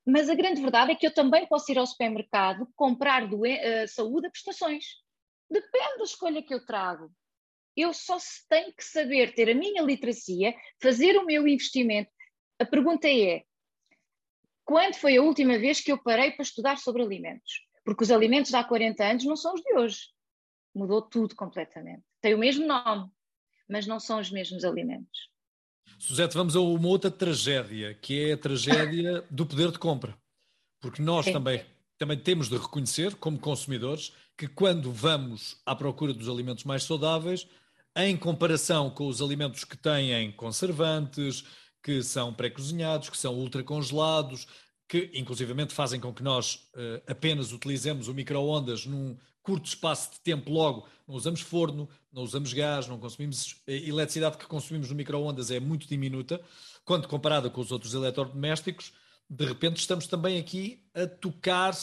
[0.09, 4.25] Mas a grande verdade é que eu também posso ir ao supermercado comprar uh, saúde
[4.25, 4.85] a prestações.
[5.49, 7.11] Depende da escolha que eu trago.
[7.77, 8.17] Eu só
[8.49, 12.09] tenho que saber ter a minha literacia, fazer o meu investimento.
[12.57, 13.43] A pergunta é:
[14.65, 17.67] quando foi a última vez que eu parei para estudar sobre alimentos?
[17.85, 20.07] Porque os alimentos de há 40 anos não são os de hoje.
[20.73, 22.03] Mudou tudo completamente.
[22.19, 23.11] Tem o mesmo nome,
[23.69, 25.28] mas não são os mesmos alimentos.
[25.99, 30.17] Suzete, vamos a uma outra tragédia, que é a tragédia do poder de compra.
[30.79, 31.61] Porque nós também,
[31.97, 37.45] também temos de reconhecer, como consumidores, que quando vamos à procura dos alimentos mais saudáveis,
[37.97, 41.43] em comparação com os alimentos que têm conservantes,
[41.83, 44.47] que são pré-cozinhados, que são ultracongelados,
[44.87, 50.19] que inclusivamente fazem com que nós uh, apenas utilizemos o micro-ondas num curto espaço de
[50.19, 54.89] tempo logo, não usamos forno, não usamos gás, não consumimos a eh, eletricidade que consumimos
[54.89, 56.41] no micro-ondas é muito diminuta,
[56.85, 58.93] quando comparada com os outros eletrodomésticos,
[59.29, 61.73] de repente estamos também aqui a tocar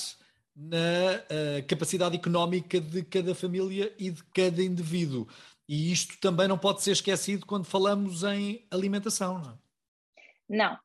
[0.55, 5.29] na uh, capacidade económica de cada família e de cada indivíduo.
[5.69, 9.55] E isto também não pode ser esquecido quando falamos em alimentação, não é?
[10.49, 10.79] Não.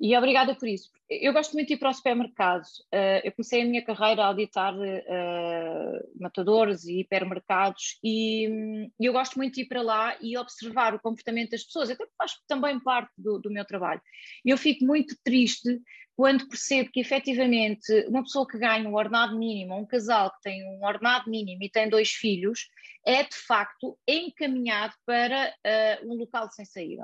[0.00, 0.90] E obrigada por isso.
[1.10, 2.62] Eu gosto muito de ir para o supermercado.
[2.94, 9.12] Uh, eu comecei a minha carreira a auditar uh, matadores e hipermercados e um, eu
[9.12, 12.34] gosto muito de ir para lá e observar o comportamento das pessoas, até porque faz
[12.46, 14.00] também parte do, do meu trabalho.
[14.44, 15.80] Eu fico muito triste
[16.14, 20.64] quando percebo que efetivamente uma pessoa que ganha um ordenado mínimo, um casal que tem
[20.64, 22.68] um ordenado mínimo e tem dois filhos,
[23.04, 27.02] é de facto encaminhado para uh, um local sem saída,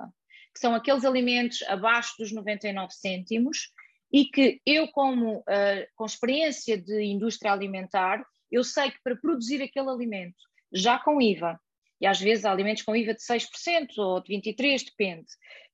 [0.55, 3.75] que são aqueles alimentos abaixo dos 99 cêntimos
[4.13, 9.63] e que eu, como uh, com experiência de indústria alimentar, eu sei que para produzir
[9.63, 10.37] aquele alimento,
[10.73, 11.61] já com IVA,
[12.01, 15.27] e às vezes há alimentos com IVA de 6% ou de 23%, depende.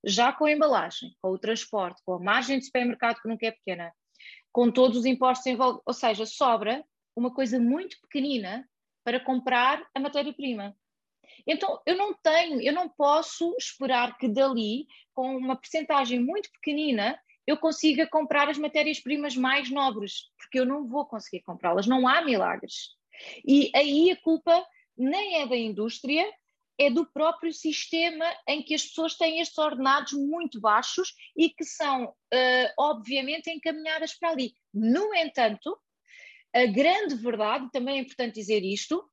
[0.05, 3.51] Já com a embalagem, com o transporte, com a margem de supermercado que nunca é
[3.51, 3.93] pequena,
[4.51, 6.83] com todos os impostos envolvidos, ou seja, sobra
[7.15, 8.67] uma coisa muito pequenina
[9.03, 10.75] para comprar a matéria-prima.
[11.45, 17.19] Então, eu não tenho, eu não posso esperar que dali, com uma percentagem muito pequenina,
[17.45, 22.21] eu consiga comprar as matérias-primas mais nobres, porque eu não vou conseguir comprá-las, não há
[22.21, 22.89] milagres.
[23.45, 24.65] E aí a culpa
[24.97, 26.25] nem é da indústria,
[26.79, 31.63] é do próprio sistema em que as pessoas têm estes ordenados muito baixos e que
[31.63, 34.53] são, uh, obviamente, encaminhadas para ali.
[34.73, 35.77] No entanto,
[36.53, 39.03] a grande verdade, também é importante dizer isto,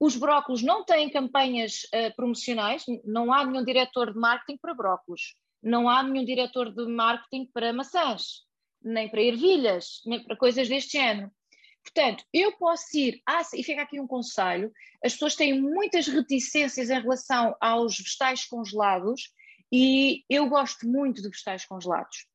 [0.00, 5.36] os brócolos não têm campanhas uh, promocionais, não há nenhum diretor de marketing para brócolos,
[5.64, 8.42] não há nenhum diretor de marketing para maçãs,
[8.82, 11.32] nem para ervilhas, nem para coisas deste género.
[11.82, 14.70] Portanto, eu posso ir, ah, e fica aqui um conselho:
[15.02, 19.32] as pessoas têm muitas reticências em relação aos vegetais congelados
[19.72, 22.26] e eu gosto muito de vegetais congelados.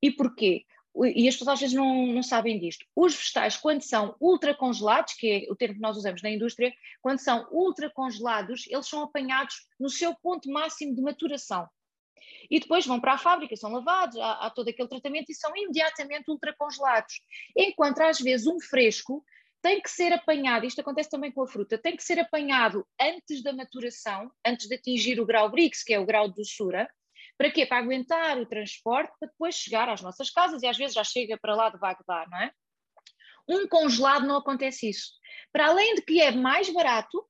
[0.00, 0.64] E porquê?
[1.14, 2.86] E as pessoas às vezes não, não sabem disto.
[2.94, 6.72] Os vegetais, quando são ultra congelados, que é o termo que nós usamos na indústria,
[7.02, 11.68] quando são ultra congelados, eles são apanhados no seu ponto máximo de maturação
[12.50, 15.54] e depois vão para a fábrica, são lavados, há, há todo aquele tratamento e são
[15.56, 17.20] imediatamente ultracongelados.
[17.56, 19.24] Enquanto às vezes um fresco
[19.62, 23.42] tem que ser apanhado, isto acontece também com a fruta, tem que ser apanhado antes
[23.42, 26.88] da maturação, antes de atingir o grau BRICS, que é o grau de doçura,
[27.36, 27.66] para quê?
[27.66, 31.36] Para aguentar o transporte, para depois chegar às nossas casas e às vezes já chega
[31.36, 32.50] para lá de Bagdá, não é?
[33.48, 35.12] Um congelado não acontece isso.
[35.52, 37.24] Para além de que é mais barato,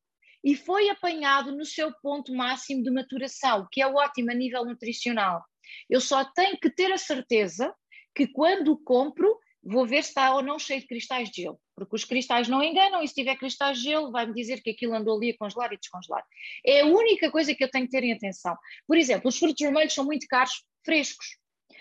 [0.46, 5.44] e foi apanhado no seu ponto máximo de maturação, que é ótimo a nível nutricional.
[5.90, 7.74] Eu só tenho que ter a certeza
[8.14, 11.96] que quando compro vou ver se está ou não cheio de cristais de gelo, porque
[11.96, 15.16] os cristais não enganam e se tiver cristais de gelo vai-me dizer que aquilo andou
[15.16, 16.24] ali a congelar e descongelar.
[16.64, 18.56] É a única coisa que eu tenho que ter em atenção.
[18.86, 21.26] Por exemplo, os frutos vermelhos são muito caros frescos,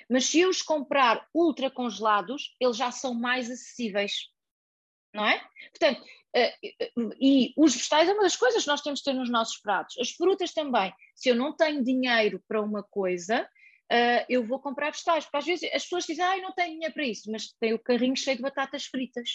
[0.09, 4.33] mas se eu os comprar ultra congelados, eles já são mais acessíveis.
[5.15, 5.39] Não é?
[5.69, 6.03] Portanto,
[6.35, 6.53] eh,
[7.19, 9.97] e os vegetais é uma das coisas que nós temos que ter nos nossos pratos.
[9.97, 10.93] As frutas também.
[11.15, 13.49] Se eu não tenho dinheiro para uma coisa,
[13.85, 16.71] Uh, eu vou comprar vegetais, porque às vezes as pessoas dizem, ah, eu não tenho
[16.71, 19.29] dinheiro para isso, mas tem o carrinho cheio de batatas fritas,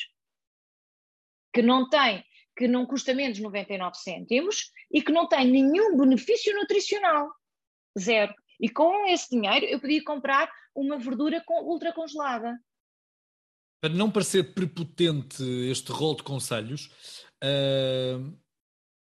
[1.54, 2.24] que não tem,
[2.56, 7.30] que não custa menos 99 cêntimos e que não tem nenhum benefício nutricional,
[7.96, 8.34] zero.
[8.58, 12.58] E com esse dinheiro eu podia comprar uma verdura ultra congelada.
[13.80, 16.90] Para não parecer prepotente este rol de conselhos,
[17.42, 18.38] uh,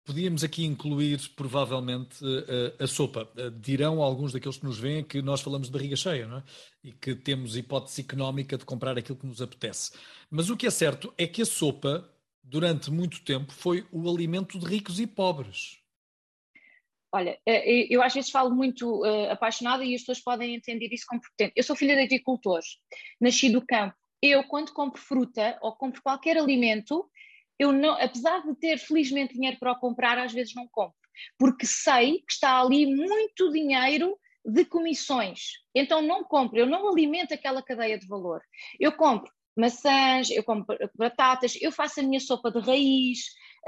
[0.02, 3.28] podíamos aqui incluir provavelmente uh, a sopa.
[3.36, 6.42] Uh, dirão alguns daqueles que nos veem que nós falamos de barriga cheia, não é?
[6.82, 9.92] E que temos hipótese económica de comprar aquilo que nos apetece.
[10.30, 12.10] Mas o que é certo é que a sopa,
[12.42, 15.82] durante muito tempo, foi o alimento de ricos e pobres.
[17.14, 21.20] Olha, eu às vezes falo muito uh, apaixonada e as pessoas podem entender isso como
[21.20, 21.52] potente.
[21.54, 22.78] Eu sou filha de agricultores,
[23.20, 27.10] nasci do campo eu, quando compro fruta ou compro qualquer alimento,
[27.58, 30.96] eu não, apesar de ter felizmente dinheiro para o comprar, às vezes não compro,
[31.38, 35.40] porque sei que está ali muito dinheiro de comissões.
[35.74, 38.40] Então não compro, eu não alimento aquela cadeia de valor.
[38.78, 43.18] Eu compro maçãs, eu compro batatas, eu faço a minha sopa de raiz,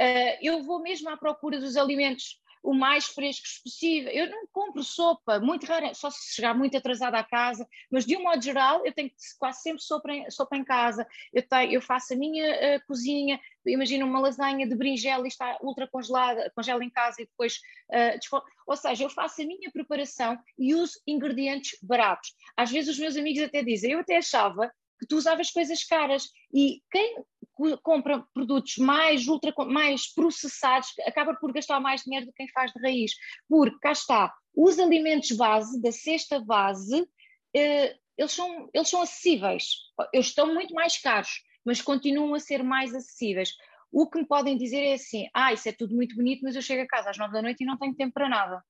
[0.01, 4.11] uh, eu vou mesmo à procura dos alimentos o mais frescos possível.
[4.11, 8.17] Eu não compro sopa, muito rara, só se chegar muito atrasada à casa, mas de
[8.17, 11.07] um modo geral eu tenho quase sempre sopa em, sopa em casa.
[11.33, 15.59] Eu, tenho, eu faço a minha uh, cozinha, imagina uma lasanha de berinjela e está
[15.61, 17.57] ultra congelada, congela em casa e depois
[17.93, 22.35] uh, ou seja, eu faço a minha preparação e uso ingredientes baratos.
[22.57, 26.31] Às vezes os meus amigos até dizem, eu até achava que tu usavas coisas caras
[26.53, 27.23] e quem
[27.83, 32.73] compra produtos mais ultra mais processados acaba por gastar mais dinheiro do que quem faz
[32.73, 33.13] de raiz,
[33.49, 37.07] porque cá está, os alimentos base da cesta base
[37.55, 39.65] eh, eles são, eles são acessíveis.
[40.13, 43.51] Eles estão muito mais caros, mas continuam a ser mais acessíveis.
[43.91, 46.63] O que me podem dizer é assim: ah, isso é tudo muito bonito, mas eu
[46.63, 48.63] chego a casa às nove da noite e não tenho tempo para nada.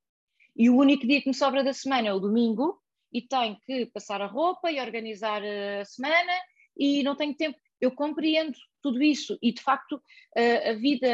[0.56, 2.78] E o único dia que me sobra da semana é o domingo
[3.12, 6.32] e tenho que passar a roupa e organizar a semana
[6.76, 7.58] e não tenho tempo.
[7.84, 10.00] Eu compreendo tudo isso e de facto
[10.36, 11.06] a vida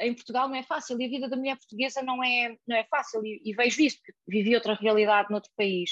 [0.00, 2.84] em Portugal não é fácil e a vida da mulher portuguesa não é, não é
[2.84, 5.90] fácil e, e vejo isso, porque vivi outra realidade noutro país.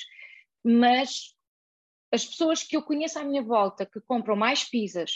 [0.64, 1.34] Mas
[2.12, 5.12] as pessoas que eu conheço à minha volta que compram mais pizzas,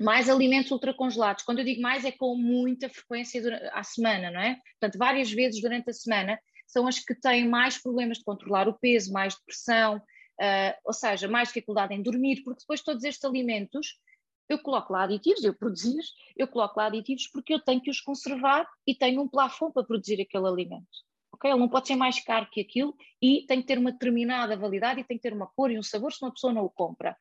[0.00, 3.40] mais alimentos ultracongelados, quando eu digo mais é com muita frequência
[3.72, 4.58] à semana, não é?
[4.80, 8.78] Portanto, várias vezes durante a semana, são as que têm mais problemas de controlar o
[8.78, 13.98] peso, mais depressão, uh, ou seja, mais dificuldade em dormir, porque depois todos estes alimentos
[14.48, 15.96] eu coloco lá aditivos, eu produzi
[16.36, 19.84] eu coloco lá aditivos porque eu tenho que os conservar e tenho um plafond para
[19.84, 20.86] produzir aquele alimento.
[21.32, 21.50] Okay?
[21.50, 25.00] Ele não pode ser mais caro que aquilo e tem que ter uma determinada validade
[25.00, 27.16] e tem que ter uma cor e um sabor, se uma pessoa não o compra.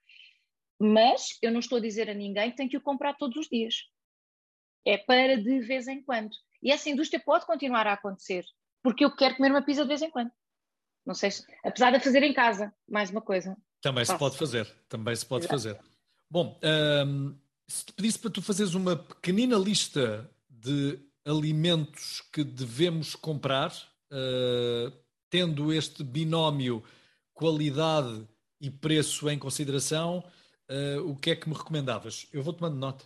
[0.80, 3.48] Mas eu não estou a dizer a ninguém que tem que o comprar todos os
[3.48, 3.88] dias.
[4.86, 6.32] É para de vez em quando.
[6.62, 8.46] E essa indústria pode continuar a acontecer
[8.84, 10.32] porque eu quero comer uma pizza de vez em quando.
[11.06, 13.58] Não sei se, apesar de fazer em casa, mais uma coisa.
[13.82, 14.14] Também Faço.
[14.14, 15.54] se pode fazer, também se pode Exato.
[15.54, 15.93] fazer.
[16.30, 16.60] Bom,
[17.06, 17.36] um,
[17.68, 23.72] se te pedisse para tu fazeres uma pequenina lista de alimentos que devemos comprar,
[24.12, 24.92] uh,
[25.30, 26.84] tendo este binómio
[27.34, 28.28] qualidade
[28.60, 30.24] e preço em consideração,
[30.70, 32.28] uh, o que é que me recomendavas?
[32.32, 33.06] Eu vou tomando nota.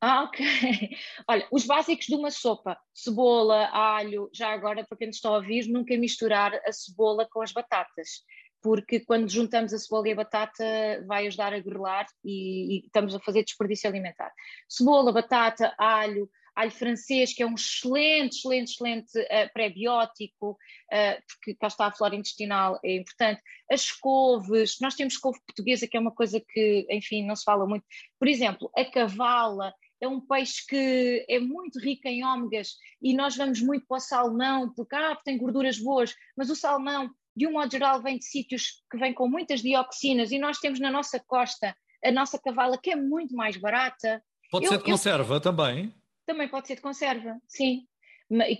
[0.00, 0.46] Ah, ok.
[1.26, 4.30] Olha, os básicos de uma sopa: cebola, alho.
[4.32, 8.22] Já agora, para quem está a ouvir, nunca misturar a cebola com as batatas,
[8.62, 10.64] porque quando juntamos a cebola e a batata
[11.06, 14.32] vai ajudar a grelar e, e estamos a fazer desperdício alimentar.
[14.68, 21.54] Cebola, batata, alho, alho francês, que é um excelente, excelente, excelente uh, pré-biótico, uh, porque
[21.54, 23.40] cá está a flora intestinal, é importante.
[23.70, 27.66] As couves, nós temos couve portuguesa, que é uma coisa que, enfim, não se fala
[27.66, 27.84] muito.
[28.18, 33.36] Por exemplo, a cavala, é um peixe que é muito rico em ômegas e nós
[33.36, 37.52] vamos muito para o salmão, porque ah, tem gorduras boas, mas o salmão, de um
[37.52, 41.20] modo geral, vem de sítios que vêm com muitas dioxinas e nós temos na nossa
[41.20, 41.74] costa
[42.04, 44.20] a nossa cavala que é muito mais barata.
[44.50, 45.94] Pode eu, ser de conserva eu, também?
[46.26, 47.86] Também pode ser de conserva, sim.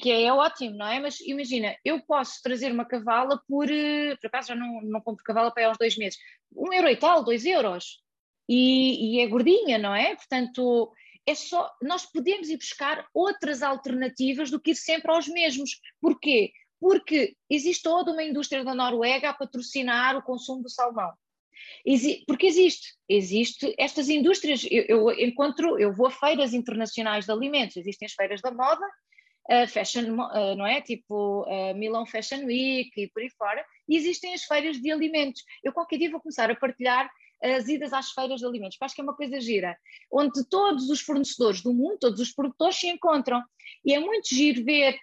[0.01, 1.01] Que é, é, ótimo, não é?
[1.01, 5.25] Mas imagina, eu posso trazer uma cavala por, eh, por acaso já não, não compro
[5.25, 6.19] cavala para aí uns dois meses,
[6.57, 8.01] um euro e tal, dois euros.
[8.49, 10.15] E, e é gordinha, não é?
[10.15, 10.91] Portanto,
[11.27, 15.79] é só nós podemos ir buscar outras alternativas do que ir sempre aos mesmos.
[16.01, 16.53] Porquê?
[16.81, 21.13] Porque existe toda uma indústria da Noruega a patrocinar o consumo do salmão.
[22.27, 27.77] porque existe, existe estas indústrias, eu, eu, encontro, eu vou a feiras internacionais de alimentos,
[27.77, 28.87] existem as feiras da moda,
[29.51, 30.81] uh, fashion, uh, não é?
[30.81, 35.43] Tipo uh, Milão Fashion Week e por aí fora, e existem as feiras de alimentos.
[35.65, 37.11] Eu qualquer dia vou começar a partilhar
[37.43, 39.79] as idas às feiras de alimentos, acho que é uma coisa gira,
[40.13, 43.43] onde todos os fornecedores do mundo, todos os produtores se encontram.
[43.85, 44.99] E é muito giro ver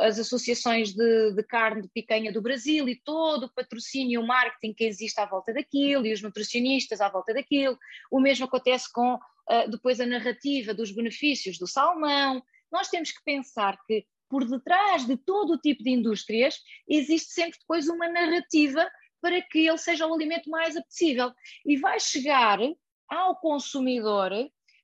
[0.00, 4.26] as associações de, de, carne de picanha do Brasil e todo o patrocínio e o
[4.26, 7.78] marketing que existe à volta daquilo e os nutricionistas à volta daquilo.
[8.10, 12.42] O mesmo acontece com uh, depois a narrativa dos benefícios do salmão.
[12.72, 17.58] Nós temos que pensar que por detrás de todo o tipo de indústrias existe sempre
[17.58, 18.88] depois uma narrativa
[19.20, 21.32] para que ele seja o alimento mais apetecível.
[21.66, 22.58] E vai chegar
[23.08, 24.30] ao consumidor,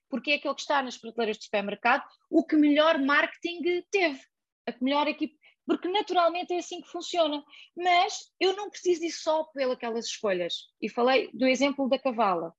[0.09, 4.19] porque é aquele que está nas prateleiras do supermercado, o que melhor marketing teve,
[4.67, 7.43] a melhor equipe, porque naturalmente é assim que funciona.
[7.75, 10.67] Mas eu não preciso ir só pelas escolhas.
[10.81, 12.53] E falei do exemplo da cavala.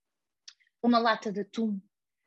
[0.83, 1.81] Uma lata de atum,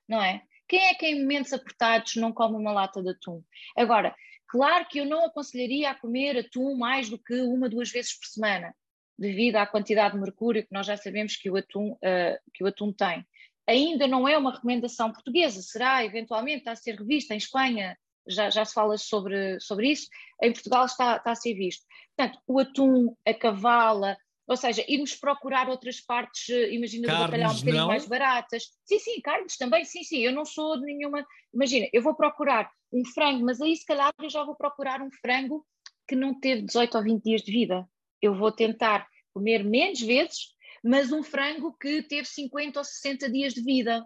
[0.08, 0.44] não é?
[0.68, 3.44] Quem é que em momentos apertados não come uma lata de atum?
[3.78, 4.16] Agora,
[4.48, 8.28] claro que eu não aconselharia a comer atum mais do que uma, duas vezes por
[8.28, 8.74] semana
[9.22, 12.68] devido à quantidade de mercúrio que nós já sabemos que o atum, uh, que o
[12.68, 13.24] atum tem.
[13.68, 17.96] Ainda não é uma recomendação portuguesa, será eventualmente a ser revista em Espanha,
[18.32, 20.08] já, já se fala sobre, sobre isso,
[20.42, 21.86] em Portugal está, está a ser visto.
[22.16, 24.18] Portanto, o atum, a cavala,
[24.48, 27.88] ou seja, irmos procurar outras partes, eh, imagina, do bacalhau um bocadinho não?
[27.88, 28.64] mais baratas.
[28.86, 31.26] Sim, sim, carnes também, sim, sim, eu não sou de nenhuma.
[31.54, 35.10] Imagina, eu vou procurar um frango, mas aí se calhar eu já vou procurar um
[35.10, 35.66] frango
[36.08, 37.88] que não teve 18 ou 20 dias de vida.
[38.22, 40.50] Eu vou tentar comer menos vezes,
[40.84, 44.06] mas um frango que teve 50 ou 60 dias de vida.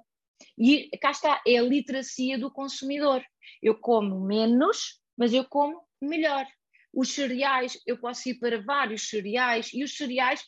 [0.58, 3.24] E cá está, é a literacia do consumidor.
[3.62, 6.46] Eu como menos, mas eu como melhor.
[6.94, 10.46] Os cereais, eu posso ir para vários cereais e os cereais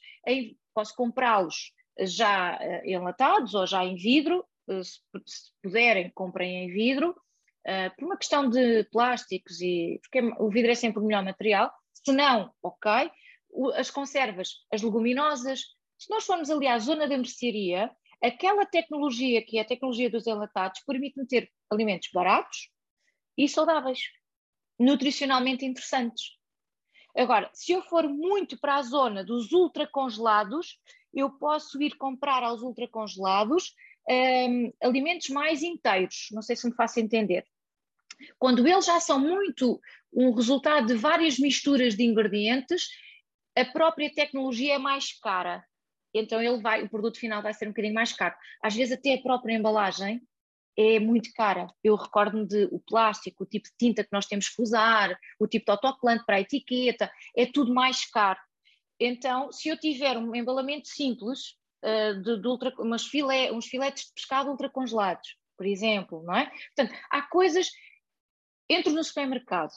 [0.73, 4.99] posso comprá-los já uh, enlatados ou já em vidro, uh, se,
[5.61, 10.75] puderem, comprem em vidro, uh, por uma questão de plásticos e porque o vidro é
[10.75, 11.71] sempre o melhor material.
[11.93, 12.91] Se não, ok,
[13.75, 15.61] as conservas, as leguminosas,
[15.97, 17.89] Se nós formos ali à zona da mercearia,
[18.24, 22.70] aquela tecnologia que é a tecnologia dos enlatados permite-me ter alimentos baratos
[23.38, 23.99] e saudáveis,
[24.80, 26.38] nutricionalmente interessantes.
[27.15, 30.80] Agora, se eu for muito para a zona dos ultracongelados,
[31.13, 33.74] eu posso ir comprar aos ultracongelados
[34.09, 36.28] um, alimentos mais inteiros.
[36.32, 37.45] Não sei se me faço entender.
[38.38, 39.80] Quando eles já são muito
[40.13, 42.88] um resultado de várias misturas de ingredientes,
[43.55, 45.63] a própria tecnologia é mais cara.
[46.14, 48.36] Então ele vai, o produto final vai ser um bocadinho mais caro.
[48.62, 50.22] Às vezes até a própria embalagem
[50.78, 51.68] é muito cara.
[51.84, 55.47] Eu recordo-me de o plástico, o tipo de tinta que nós temos que usar, o
[55.47, 58.39] tipo de autocolante para a etiqueta, é tudo mais caro.
[58.99, 62.74] Então, se eu tiver um embalamento simples, uh, de, de ultra,
[63.10, 66.51] filé, uns filetes de pescado ultracongelados, por exemplo, não é?
[66.76, 67.70] Portanto, há coisas.
[68.70, 69.72] Entro no supermercado,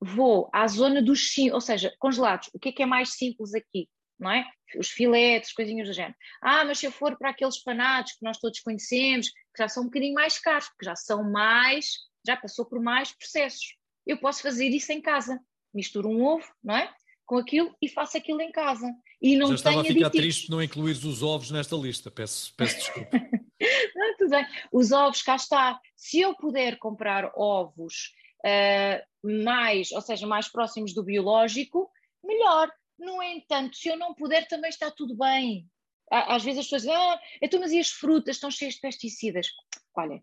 [0.00, 1.20] vou à zona dos
[1.52, 2.48] ou seja, congelados.
[2.54, 3.88] O que é que é mais simples aqui?
[4.18, 4.44] Não é?
[4.76, 6.14] Os filetes, coisinhas do género.
[6.42, 9.84] Ah, mas se eu for para aqueles panados que nós todos conhecemos, que já são
[9.84, 11.92] um bocadinho mais caros, que já são mais,
[12.26, 13.76] já passou por mais processos.
[14.06, 15.40] Eu posso fazer isso em casa.
[15.72, 16.92] Misturo um ovo, não é?
[17.26, 18.90] Com aquilo e faço aquilo em casa.
[19.20, 20.34] E não Já estava a ficar aditivos.
[20.34, 23.18] triste não incluir os ovos nesta lista, peço, peço desculpa.
[23.94, 24.46] não, tudo bem.
[24.72, 25.78] Os ovos, cá está.
[25.96, 28.12] Se eu puder comprar ovos
[28.44, 31.90] uh, mais, ou seja, mais próximos do biológico,
[32.24, 32.70] melhor.
[32.98, 35.66] No entanto, se eu não puder, também está tudo bem.
[36.10, 39.48] Às vezes as pessoas dizem, ah, então, mas e as frutas estão cheias de pesticidas?
[39.96, 40.22] Olha,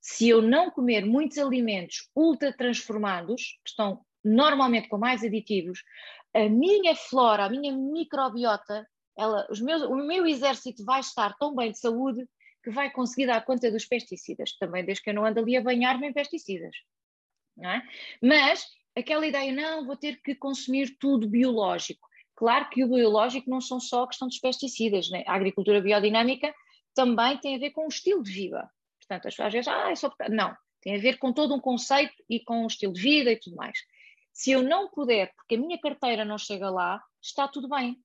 [0.00, 5.82] se eu não comer muitos alimentos ultra transformados, que estão normalmente com mais aditivos,
[6.34, 11.54] a minha flora, a minha microbiota, ela, os meus, o meu exército vai estar tão
[11.54, 12.26] bem de saúde
[12.62, 15.62] que vai conseguir dar conta dos pesticidas, também desde que eu não ando ali a
[15.62, 16.74] banhar-me em pesticidas.
[17.56, 17.82] Não é?
[18.22, 18.64] Mas
[18.96, 22.07] aquela ideia, não, vou ter que consumir tudo biológico.
[22.38, 25.24] Claro que o biológico não são só a questão dos pesticidas, né?
[25.26, 26.54] a agricultura biodinâmica
[26.94, 28.70] também tem a ver com o estilo de vida.
[29.00, 30.30] Portanto, as pessoas dizem, ah, é só porque...
[30.30, 33.40] Não, tem a ver com todo um conceito e com o estilo de vida e
[33.40, 33.76] tudo mais.
[34.32, 37.98] Se eu não puder, porque a minha carteira não chega lá, está tudo bem.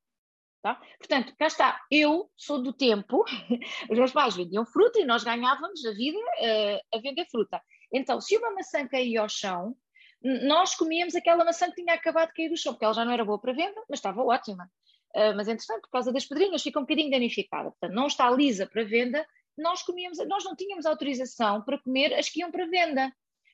[0.64, 0.82] Tá?
[0.98, 3.24] Portanto, cá está, eu sou do tempo,
[3.88, 7.62] os meus pais vendiam fruta e nós ganhávamos a vida uh, a vender fruta.
[7.94, 9.76] Então, se uma maçã caía ao chão,
[10.24, 13.12] nós comíamos aquela maçã que tinha acabado de cair do chão, porque ela já não
[13.12, 14.70] era boa para venda, mas estava ótima.
[15.16, 17.70] Uh, mas, entretanto, por causa das pedrinhas, fica um bocadinho danificada.
[17.72, 19.26] Portanto, não está lisa para venda,
[19.58, 23.14] nós comíamos, nós não tínhamos autorização para comer as que iam para venda.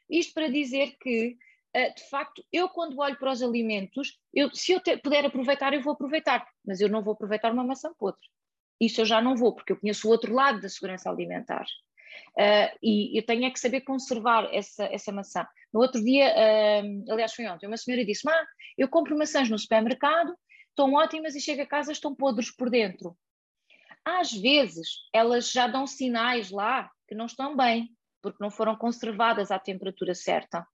[0.10, 1.36] Isto para dizer que
[1.76, 5.74] uh, de facto, eu quando olho para os alimentos, eu, se eu te, puder aproveitar,
[5.74, 8.22] eu vou aproveitar, mas eu não vou aproveitar uma maçã podre.
[8.80, 11.66] Isso eu já não vou, porque eu conheço o outro lado da segurança alimentar.
[12.38, 15.48] Uh, e eu tenho é que saber conservar essa, essa maçã.
[15.74, 18.46] No outro dia, uh, aliás, foi ontem, uma senhora disse: ah,
[18.78, 20.36] eu compro maçãs no supermercado,
[20.70, 23.18] estão ótimas e chego a casa, estão podres por dentro.
[24.06, 27.90] Às vezes, elas já dão sinais lá que não estão bem,
[28.22, 30.66] porque não foram conservadas à temperatura certa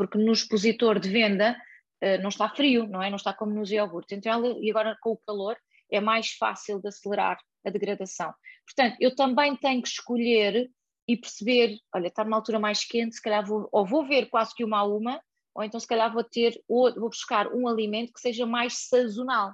[0.00, 1.54] porque no expositor de venda
[2.02, 3.10] uh, não está frio, não é?
[3.10, 4.16] Não está como nos iogurtes.
[4.16, 5.58] Então, e agora com o calor
[5.92, 8.32] é mais fácil de acelerar a degradação.
[8.64, 10.70] Portanto, eu também tenho que escolher
[11.10, 14.54] e perceber, olha, está numa altura mais quente, se calhar vou, ou vou ver quase
[14.54, 15.20] que uma a uma,
[15.52, 19.52] ou então se calhar vou ter, ou vou buscar um alimento que seja mais sazonal.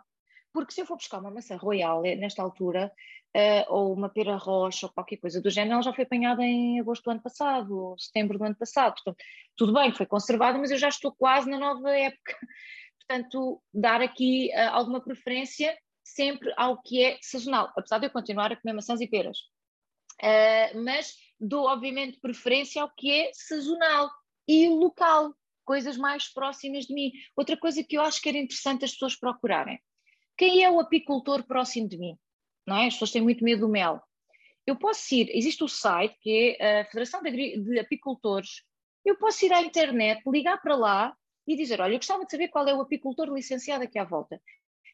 [0.52, 2.92] Porque se eu for buscar uma maçã royal eh, nesta altura,
[3.34, 6.78] uh, ou uma pera roxa ou qualquer coisa do género, ela já foi apanhada em
[6.78, 8.92] agosto do ano passado, ou setembro do ano passado.
[8.94, 9.24] Portanto,
[9.56, 12.36] tudo bem, foi conservada, mas eu já estou quase na nova época.
[13.00, 18.52] Portanto, dar aqui uh, alguma preferência sempre ao que é sazonal, apesar de eu continuar
[18.52, 19.38] a comer maçãs e peras.
[20.22, 24.10] Uh, mas dou, obviamente, preferência ao que é sazonal
[24.48, 25.34] e local,
[25.64, 27.12] coisas mais próximas de mim.
[27.36, 29.78] Outra coisa que eu acho que era interessante as pessoas procurarem.
[30.36, 32.18] Quem é o apicultor próximo de mim?
[32.66, 32.86] não é?
[32.86, 34.02] As pessoas têm muito medo do mel.
[34.66, 38.64] Eu posso ir, existe o site que é a Federação de, Apicultores,
[39.04, 41.16] eu posso ir à internet, ligar para lá
[41.46, 44.42] e dizer, olha, eu gostava de saber qual é o apicultor licenciado aqui à volta.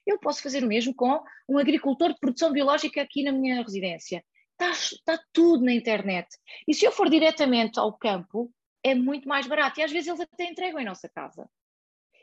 [0.07, 4.22] Eu posso fazer o mesmo com um agricultor de produção biológica aqui na minha residência.
[4.70, 6.28] Está, está tudo na internet.
[6.66, 8.52] E se eu for diretamente ao campo,
[8.82, 9.80] é muito mais barato.
[9.80, 11.48] E às vezes eles até entregam em nossa casa.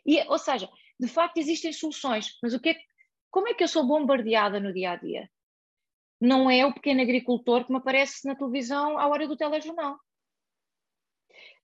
[0.05, 0.69] E, ou seja,
[0.99, 2.75] de facto existem soluções, mas o que é,
[3.29, 5.29] como é que eu sou bombardeada no dia a dia?
[6.19, 9.97] não é o pequeno agricultor que me aparece na televisão à hora do telejornal.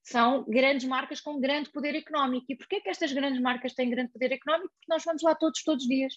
[0.02, 2.46] São grandes marcas com grande poder económico.
[2.48, 4.72] E porquê que estas grandes marcas têm grande poder económico?
[4.72, 6.14] Porque nós vamos lá todos, todos os dias.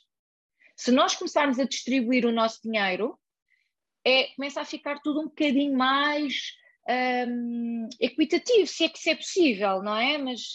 [0.78, 3.20] Se nós começarmos a distribuir o nosso dinheiro,
[4.10, 6.54] é, começa a ficar tudo um bocadinho mais
[7.28, 10.18] um, equitativo, se é que isso é possível, não é?
[10.18, 10.52] Mas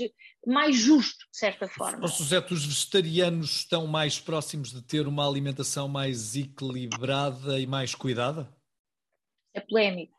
[0.47, 2.05] mais justo, de certa forma.
[2.05, 7.95] Oh, José, os vegetarianos estão mais próximos de ter uma alimentação mais equilibrada e mais
[7.95, 8.53] cuidada?
[9.55, 10.19] É polémico.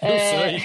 [0.00, 0.58] Eu sei.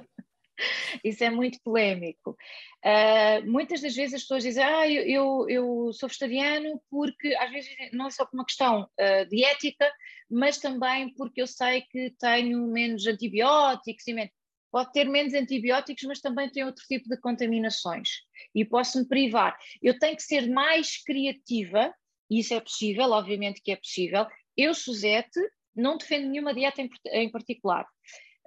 [1.04, 2.36] Isso é muito polémico.
[2.84, 7.70] Uh, muitas das vezes as pessoas dizem, ah, eu, eu, sou vegetariano porque, às vezes,
[7.92, 9.90] não é só por uma questão uh, de ética,
[10.30, 14.32] mas também porque eu sei que tenho menos antibióticos e menos.
[14.70, 18.08] Pode ter menos antibióticos, mas também tem outro tipo de contaminações
[18.54, 19.58] e posso-me privar.
[19.82, 21.92] Eu tenho que ser mais criativa,
[22.30, 24.26] e isso é possível, obviamente que é possível.
[24.56, 25.40] Eu, Suzete,
[25.74, 27.84] não defendo nenhuma dieta em particular.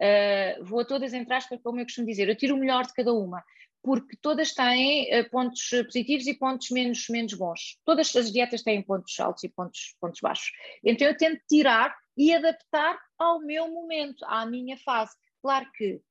[0.04, 2.94] Uh, vou a todas entre aspas, como eu costumo dizer, eu tiro o melhor de
[2.94, 3.42] cada uma,
[3.82, 7.80] porque todas têm uh, pontos positivos e pontos menos, menos bons.
[7.86, 10.52] Todas as dietas têm pontos altos e pontos, pontos baixos.
[10.84, 15.16] Então eu tento tirar e adaptar ao meu momento, à minha fase.
[15.42, 16.02] Claro que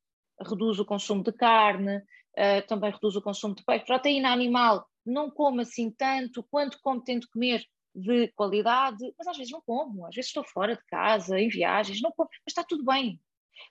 [0.40, 3.84] reduzo o consumo de carne, uh, também reduzo o consumo de peixe.
[3.84, 7.62] Proteína animal, não como assim tanto, quanto como tento comer
[7.95, 12.01] de qualidade, mas às vezes não como, às vezes estou fora de casa, em viagens,
[12.01, 13.20] não como, mas está tudo bem.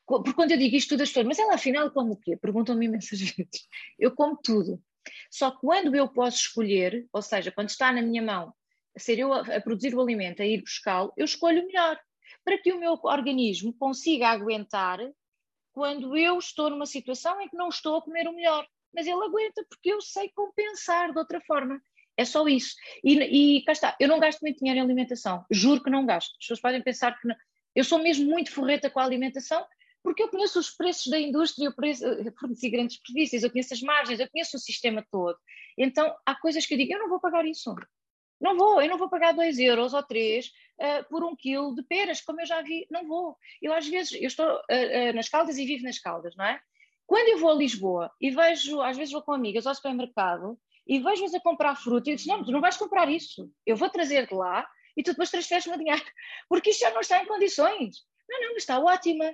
[0.05, 2.37] Porque quando eu digo isto, tudo as pessoas, mas ela afinal come o quê?
[2.37, 3.67] Perguntam-me imensas vezes.
[3.99, 4.81] Eu como tudo.
[5.29, 8.53] Só que quando eu posso escolher, ou seja, quando está na minha mão,
[8.97, 11.99] ser eu a, a produzir o alimento, a ir buscá-lo, eu escolho o melhor,
[12.43, 14.99] para que o meu organismo consiga aguentar
[15.73, 18.67] quando eu estou numa situação em que não estou a comer o melhor.
[18.93, 21.81] Mas ele aguenta porque eu sei compensar de outra forma.
[22.17, 22.75] É só isso.
[23.03, 26.31] E, e cá está, eu não gasto muito dinheiro em alimentação, juro que não gasto.
[26.33, 27.35] As pessoas podem pensar que não.
[27.73, 29.65] Eu sou mesmo muito forreta com a alimentação,
[30.03, 31.73] porque eu conheço os preços da indústria, eu,
[32.25, 35.37] eu forneci grandes superfícies, eu conheço as margens, eu conheço o sistema todo.
[35.77, 37.73] Então, há coisas que eu digo, eu não vou pagar isso.
[38.39, 41.75] Não vou, eu não vou pagar 2 euros ou 3 uh, eh, por um quilo
[41.75, 43.37] de peras, como eu já vi, não vou.
[43.61, 46.59] Eu às vezes, eu estou uh, uh, nas Caldas e vivo nas Caldas, não é?
[47.05, 50.99] Quando eu vou a Lisboa e vejo, às vezes vou com amigas ao supermercado e
[50.99, 53.89] vejo-as a comprar fruta e eu digo, não, tu não vais comprar isso, eu vou
[53.89, 56.01] trazer de lá e tu depois transferes-me o dinheiro,
[56.49, 57.97] porque isto já não está em condições.
[58.27, 59.25] Não, não, está ótima.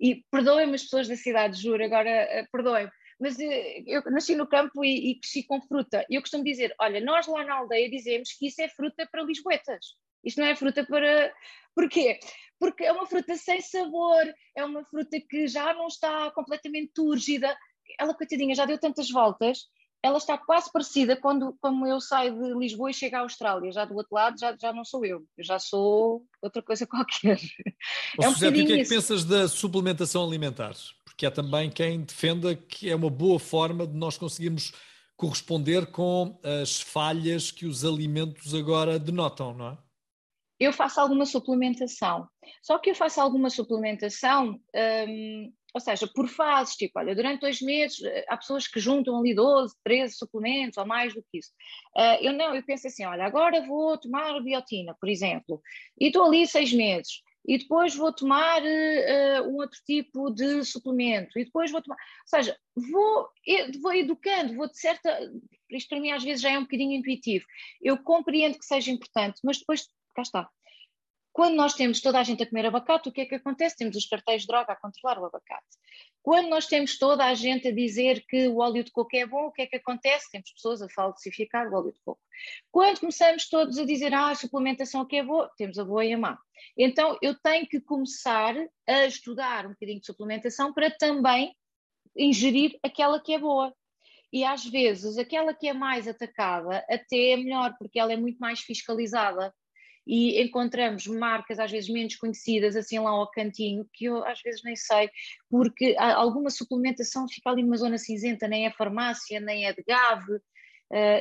[0.00, 2.90] E perdoem-me as pessoas da cidade, juro, agora uh, perdoem-me,
[3.20, 6.04] mas uh, eu nasci no campo e, e cresci com fruta.
[6.10, 9.22] E eu costumo dizer: olha, nós lá na aldeia dizemos que isso é fruta para
[9.22, 9.96] lisboetas.
[10.24, 11.32] Isto não é fruta para.
[11.74, 12.18] Porquê?
[12.58, 14.24] Porque é uma fruta sem sabor,
[14.56, 17.56] é uma fruta que já não está completamente túrgida.
[17.98, 19.68] Ela, coitadinha, já deu tantas voltas
[20.04, 23.72] ela está quase parecida quando como eu saio de Lisboa e chego à Austrália.
[23.72, 27.40] Já do outro lado já, já não sou eu, eu já sou outra coisa qualquer.
[28.20, 30.74] é um José, o que é que pensas da suplementação alimentar?
[31.06, 34.72] Porque há também quem defenda que é uma boa forma de nós conseguirmos
[35.16, 39.78] corresponder com as falhas que os alimentos agora denotam, não é?
[40.60, 42.28] Eu faço alguma suplementação.
[42.62, 44.60] Só que eu faço alguma suplementação
[45.08, 49.18] hum, ou seja, por fases, tipo, olha, durante dois meses eh, há pessoas que juntam
[49.18, 51.50] ali 12, 13 suplementos ou mais do que isso.
[51.96, 55.60] Uh, eu não, eu penso assim, olha, agora vou tomar biotina, por exemplo,
[56.00, 61.36] e estou ali seis meses, e depois vou tomar uh, um outro tipo de suplemento,
[61.40, 63.28] e depois vou tomar, ou seja, vou,
[63.82, 65.10] vou educando, vou de certa,
[65.70, 67.44] isto para mim às vezes já é um bocadinho intuitivo,
[67.82, 70.48] eu compreendo que seja importante, mas depois, cá está,
[71.34, 73.76] quando nós temos toda a gente a comer abacate, o que é que acontece?
[73.76, 75.66] Temos os cartéis de droga a controlar o abacate.
[76.22, 79.46] Quando nós temos toda a gente a dizer que o óleo de coco é bom,
[79.46, 80.30] o que é que acontece?
[80.30, 82.20] Temos pessoas a falsificar o óleo de coco.
[82.70, 86.12] Quando começamos todos a dizer, ah, a suplementação que é boa, temos a boa e
[86.12, 86.38] a má.
[86.78, 88.54] Então eu tenho que começar
[88.86, 91.52] a estudar um bocadinho de suplementação para também
[92.16, 93.74] ingerir aquela que é boa.
[94.32, 98.38] E às vezes aquela que é mais atacada até é melhor, porque ela é muito
[98.38, 99.52] mais fiscalizada
[100.06, 104.62] e encontramos marcas às vezes menos conhecidas assim lá ao cantinho que eu às vezes
[104.62, 105.08] nem sei
[105.50, 110.28] porque alguma suplementação fica ali numa zona cinzenta nem é farmácia nem é de GAV
[110.30, 110.40] uh,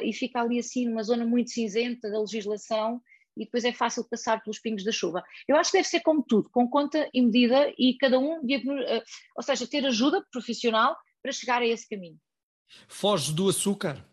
[0.03, 3.01] e fica ali assim numa zona muito cinzenta da legislação
[3.35, 5.23] e depois é fácil passar pelos pingos da chuva.
[5.47, 9.03] Eu acho que deve ser como tudo, com conta e medida e cada um, uh,
[9.35, 12.19] ou seja, ter ajuda profissional para chegar a esse caminho.
[12.87, 14.05] Foge do açúcar?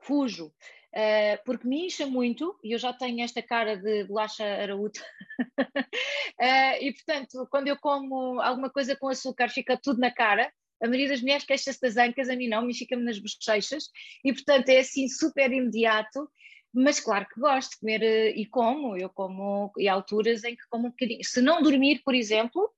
[0.00, 0.52] Fujo.
[0.92, 5.00] Uh, porque me incha muito e eu já tenho esta cara de bolacha araúta.
[5.58, 10.52] uh, e portanto, quando eu como alguma coisa com açúcar, fica tudo na cara.
[10.82, 13.84] A maioria das mulheres queixa-se das ancas, a mim não, me fica-me nas bochechas.
[14.24, 16.28] E portanto é assim super imediato.
[16.72, 20.56] Mas claro que gosto de comer uh, e como, eu como, e há alturas em
[20.56, 21.22] que como um bocadinho.
[21.22, 22.68] Se não dormir, por exemplo,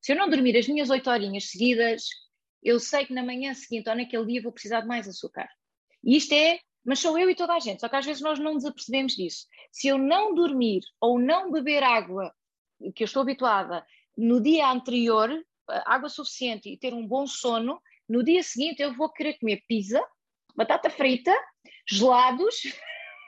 [0.00, 2.04] se eu não dormir as minhas oito horinhas seguidas,
[2.62, 5.48] eu sei que na manhã seguinte ou naquele dia vou precisar de mais açúcar.
[6.04, 8.38] E isto é mas sou eu e toda a gente, só que às vezes nós
[8.38, 9.46] não nos apercebemos disso.
[9.70, 12.34] Se eu não dormir ou não beber água,
[12.94, 15.30] que eu estou habituada, no dia anterior,
[15.86, 20.02] água suficiente e ter um bom sono, no dia seguinte eu vou querer comer pizza,
[20.56, 21.34] batata frita,
[21.88, 22.62] gelados.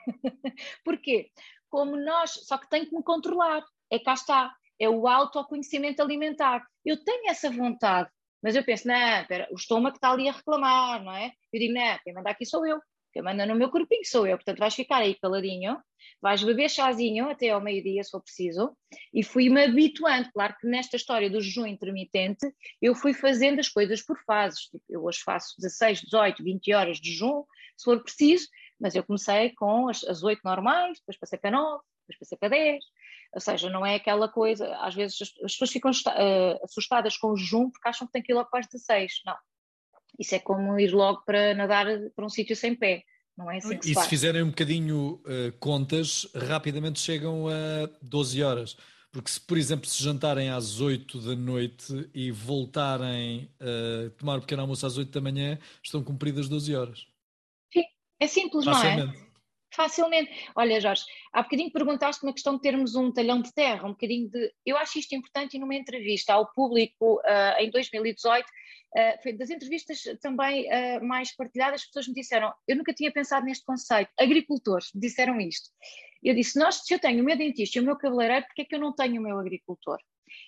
[0.83, 1.31] Porquê?
[1.69, 3.63] Como nós, só que tenho que me controlar.
[3.89, 6.65] É cá está, é o autoconhecimento alimentar.
[6.83, 8.09] Eu tenho essa vontade,
[8.41, 11.31] mas eu penso, não, pera, o estômago está ali a reclamar, não é?
[11.51, 12.79] Eu digo, não, quem manda aqui sou eu,
[13.21, 15.77] manda no meu corpinho sou eu, portanto vais ficar aí caladinho,
[16.21, 18.75] vais beber chazinho até ao meio-dia, se for preciso,
[19.13, 20.29] e fui-me habituando.
[20.33, 22.45] Claro que nesta história do jejum intermitente,
[22.81, 24.61] eu fui fazendo as coisas por fases.
[24.61, 27.43] Tipo, eu hoje faço 16, 18, 20 horas de jejum,
[27.77, 28.47] se for preciso,
[28.79, 32.49] mas eu comecei com as, as 8 normais, depois passei para 9, depois passei para
[32.49, 32.83] 10.
[33.33, 37.31] Ou seja, não é aquela coisa, às vezes as, as pessoas ficam uh, assustadas com
[37.31, 39.21] o jejum porque acham que tem que ir logo para as 16.
[39.25, 39.35] Não.
[40.19, 41.85] Isso é como ir logo para nadar
[42.15, 43.03] para um sítio sem pé.
[43.37, 47.89] Não é assim que se E se fizerem um bocadinho uh, contas, rapidamente chegam a
[48.01, 48.77] 12 horas.
[49.11, 54.37] Porque se, por exemplo, se jantarem às 8 da noite e voltarem a uh, tomar
[54.37, 57.07] um pequeno almoço às 8 da manhã, estão cumpridas 12 horas.
[57.71, 57.83] Sim,
[58.19, 59.05] é simples, Facilmente.
[59.05, 59.25] não é?
[59.73, 60.31] Facilmente.
[60.55, 61.03] Olha, Jorge,
[61.33, 64.53] há bocadinho perguntaste uma questão de termos um talhão de terra, um bocadinho de.
[64.65, 68.45] Eu acho isto importante e numa entrevista ao público uh, em 2018,
[68.95, 73.11] uh, foi das entrevistas também uh, mais partilhadas, as pessoas me disseram: eu nunca tinha
[73.11, 74.11] pensado neste conceito.
[74.19, 75.69] Agricultores disseram isto.
[76.23, 78.65] Eu disse: nós, se eu tenho o meu dentista e o meu cabeleireiro, porquê é
[78.65, 79.97] que eu não tenho o meu agricultor?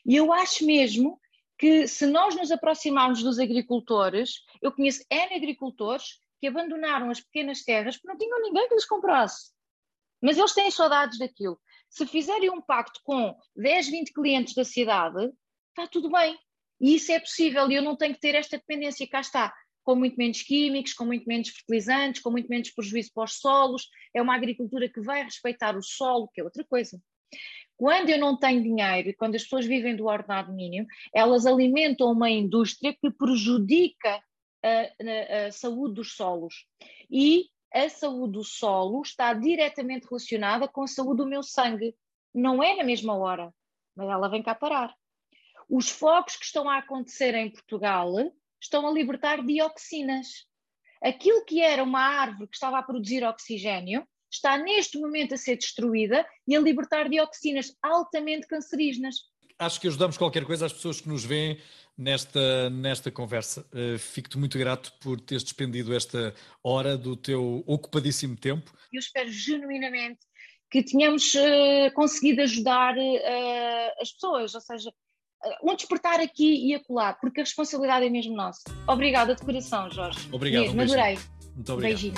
[0.06, 1.20] E eu acho mesmo
[1.58, 7.64] que se nós nos aproximarmos dos agricultores, eu conheço N agricultores que abandonaram as pequenas
[7.64, 9.52] terras porque não tinham ninguém que lhes comprasse.
[10.22, 11.60] Mas eles têm saudades daquilo.
[11.90, 15.32] Se fizerem um pacto com 10, 20 clientes da cidade,
[15.70, 16.38] está tudo bem.
[16.80, 19.08] E isso é possível e eu não tenho que ter esta dependência.
[19.08, 19.54] Cá está,
[19.84, 23.90] com muito menos químicos, com muito menos fertilizantes, com muito menos prejuízo para os solos.
[24.14, 27.02] É uma agricultura que vai respeitar o solo, que é outra coisa.
[27.78, 32.30] Quando eu não tenho dinheiro quando as pessoas vivem do ordenado mínimo, elas alimentam uma
[32.30, 34.22] indústria que prejudica
[34.64, 36.66] a, a, saúde dos solos.
[37.10, 41.96] E a saúde do solo está diretamente relacionada com a saúde do meu sangue.
[42.34, 43.54] Não é na mesma hora,
[43.96, 44.94] mas ela vem cá parar.
[45.70, 48.14] Os focos que estão a acontecer em Portugal
[48.62, 50.46] estão a libertar dioxinas.
[51.02, 55.58] Aquilo que era uma árvore que estava a produzir oxigênio está neste momento a ser
[55.58, 59.16] destruída e a libertar dioxinas altamente cancerígenas.
[59.60, 61.60] Acho que ajudamos qualquer coisa às pessoas que nos veem
[61.98, 63.68] nesta, nesta conversa.
[63.74, 68.72] Uh, Fico-te muito grato por teres despendido esta hora do teu ocupadíssimo tempo.
[68.94, 70.20] Eu espero genuinamente
[70.70, 74.94] que tenhamos uh, conseguido ajudar uh, as pessoas, ou seja,
[75.64, 78.62] um despertar aqui e acolá, porque a responsabilidade é mesmo nossa.
[78.88, 80.28] Obrigada de coração, Jorge.
[80.32, 80.74] Obrigado.
[80.74, 81.20] Mesmo, um adorei.
[81.56, 82.00] Muito obrigado.
[82.00, 82.14] Beijinho.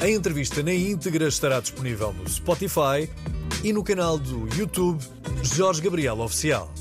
[0.00, 3.08] A entrevista na íntegra estará disponível no Spotify
[3.64, 5.02] e no canal do YouTube
[5.42, 6.72] Jorge Gabriel Oficial.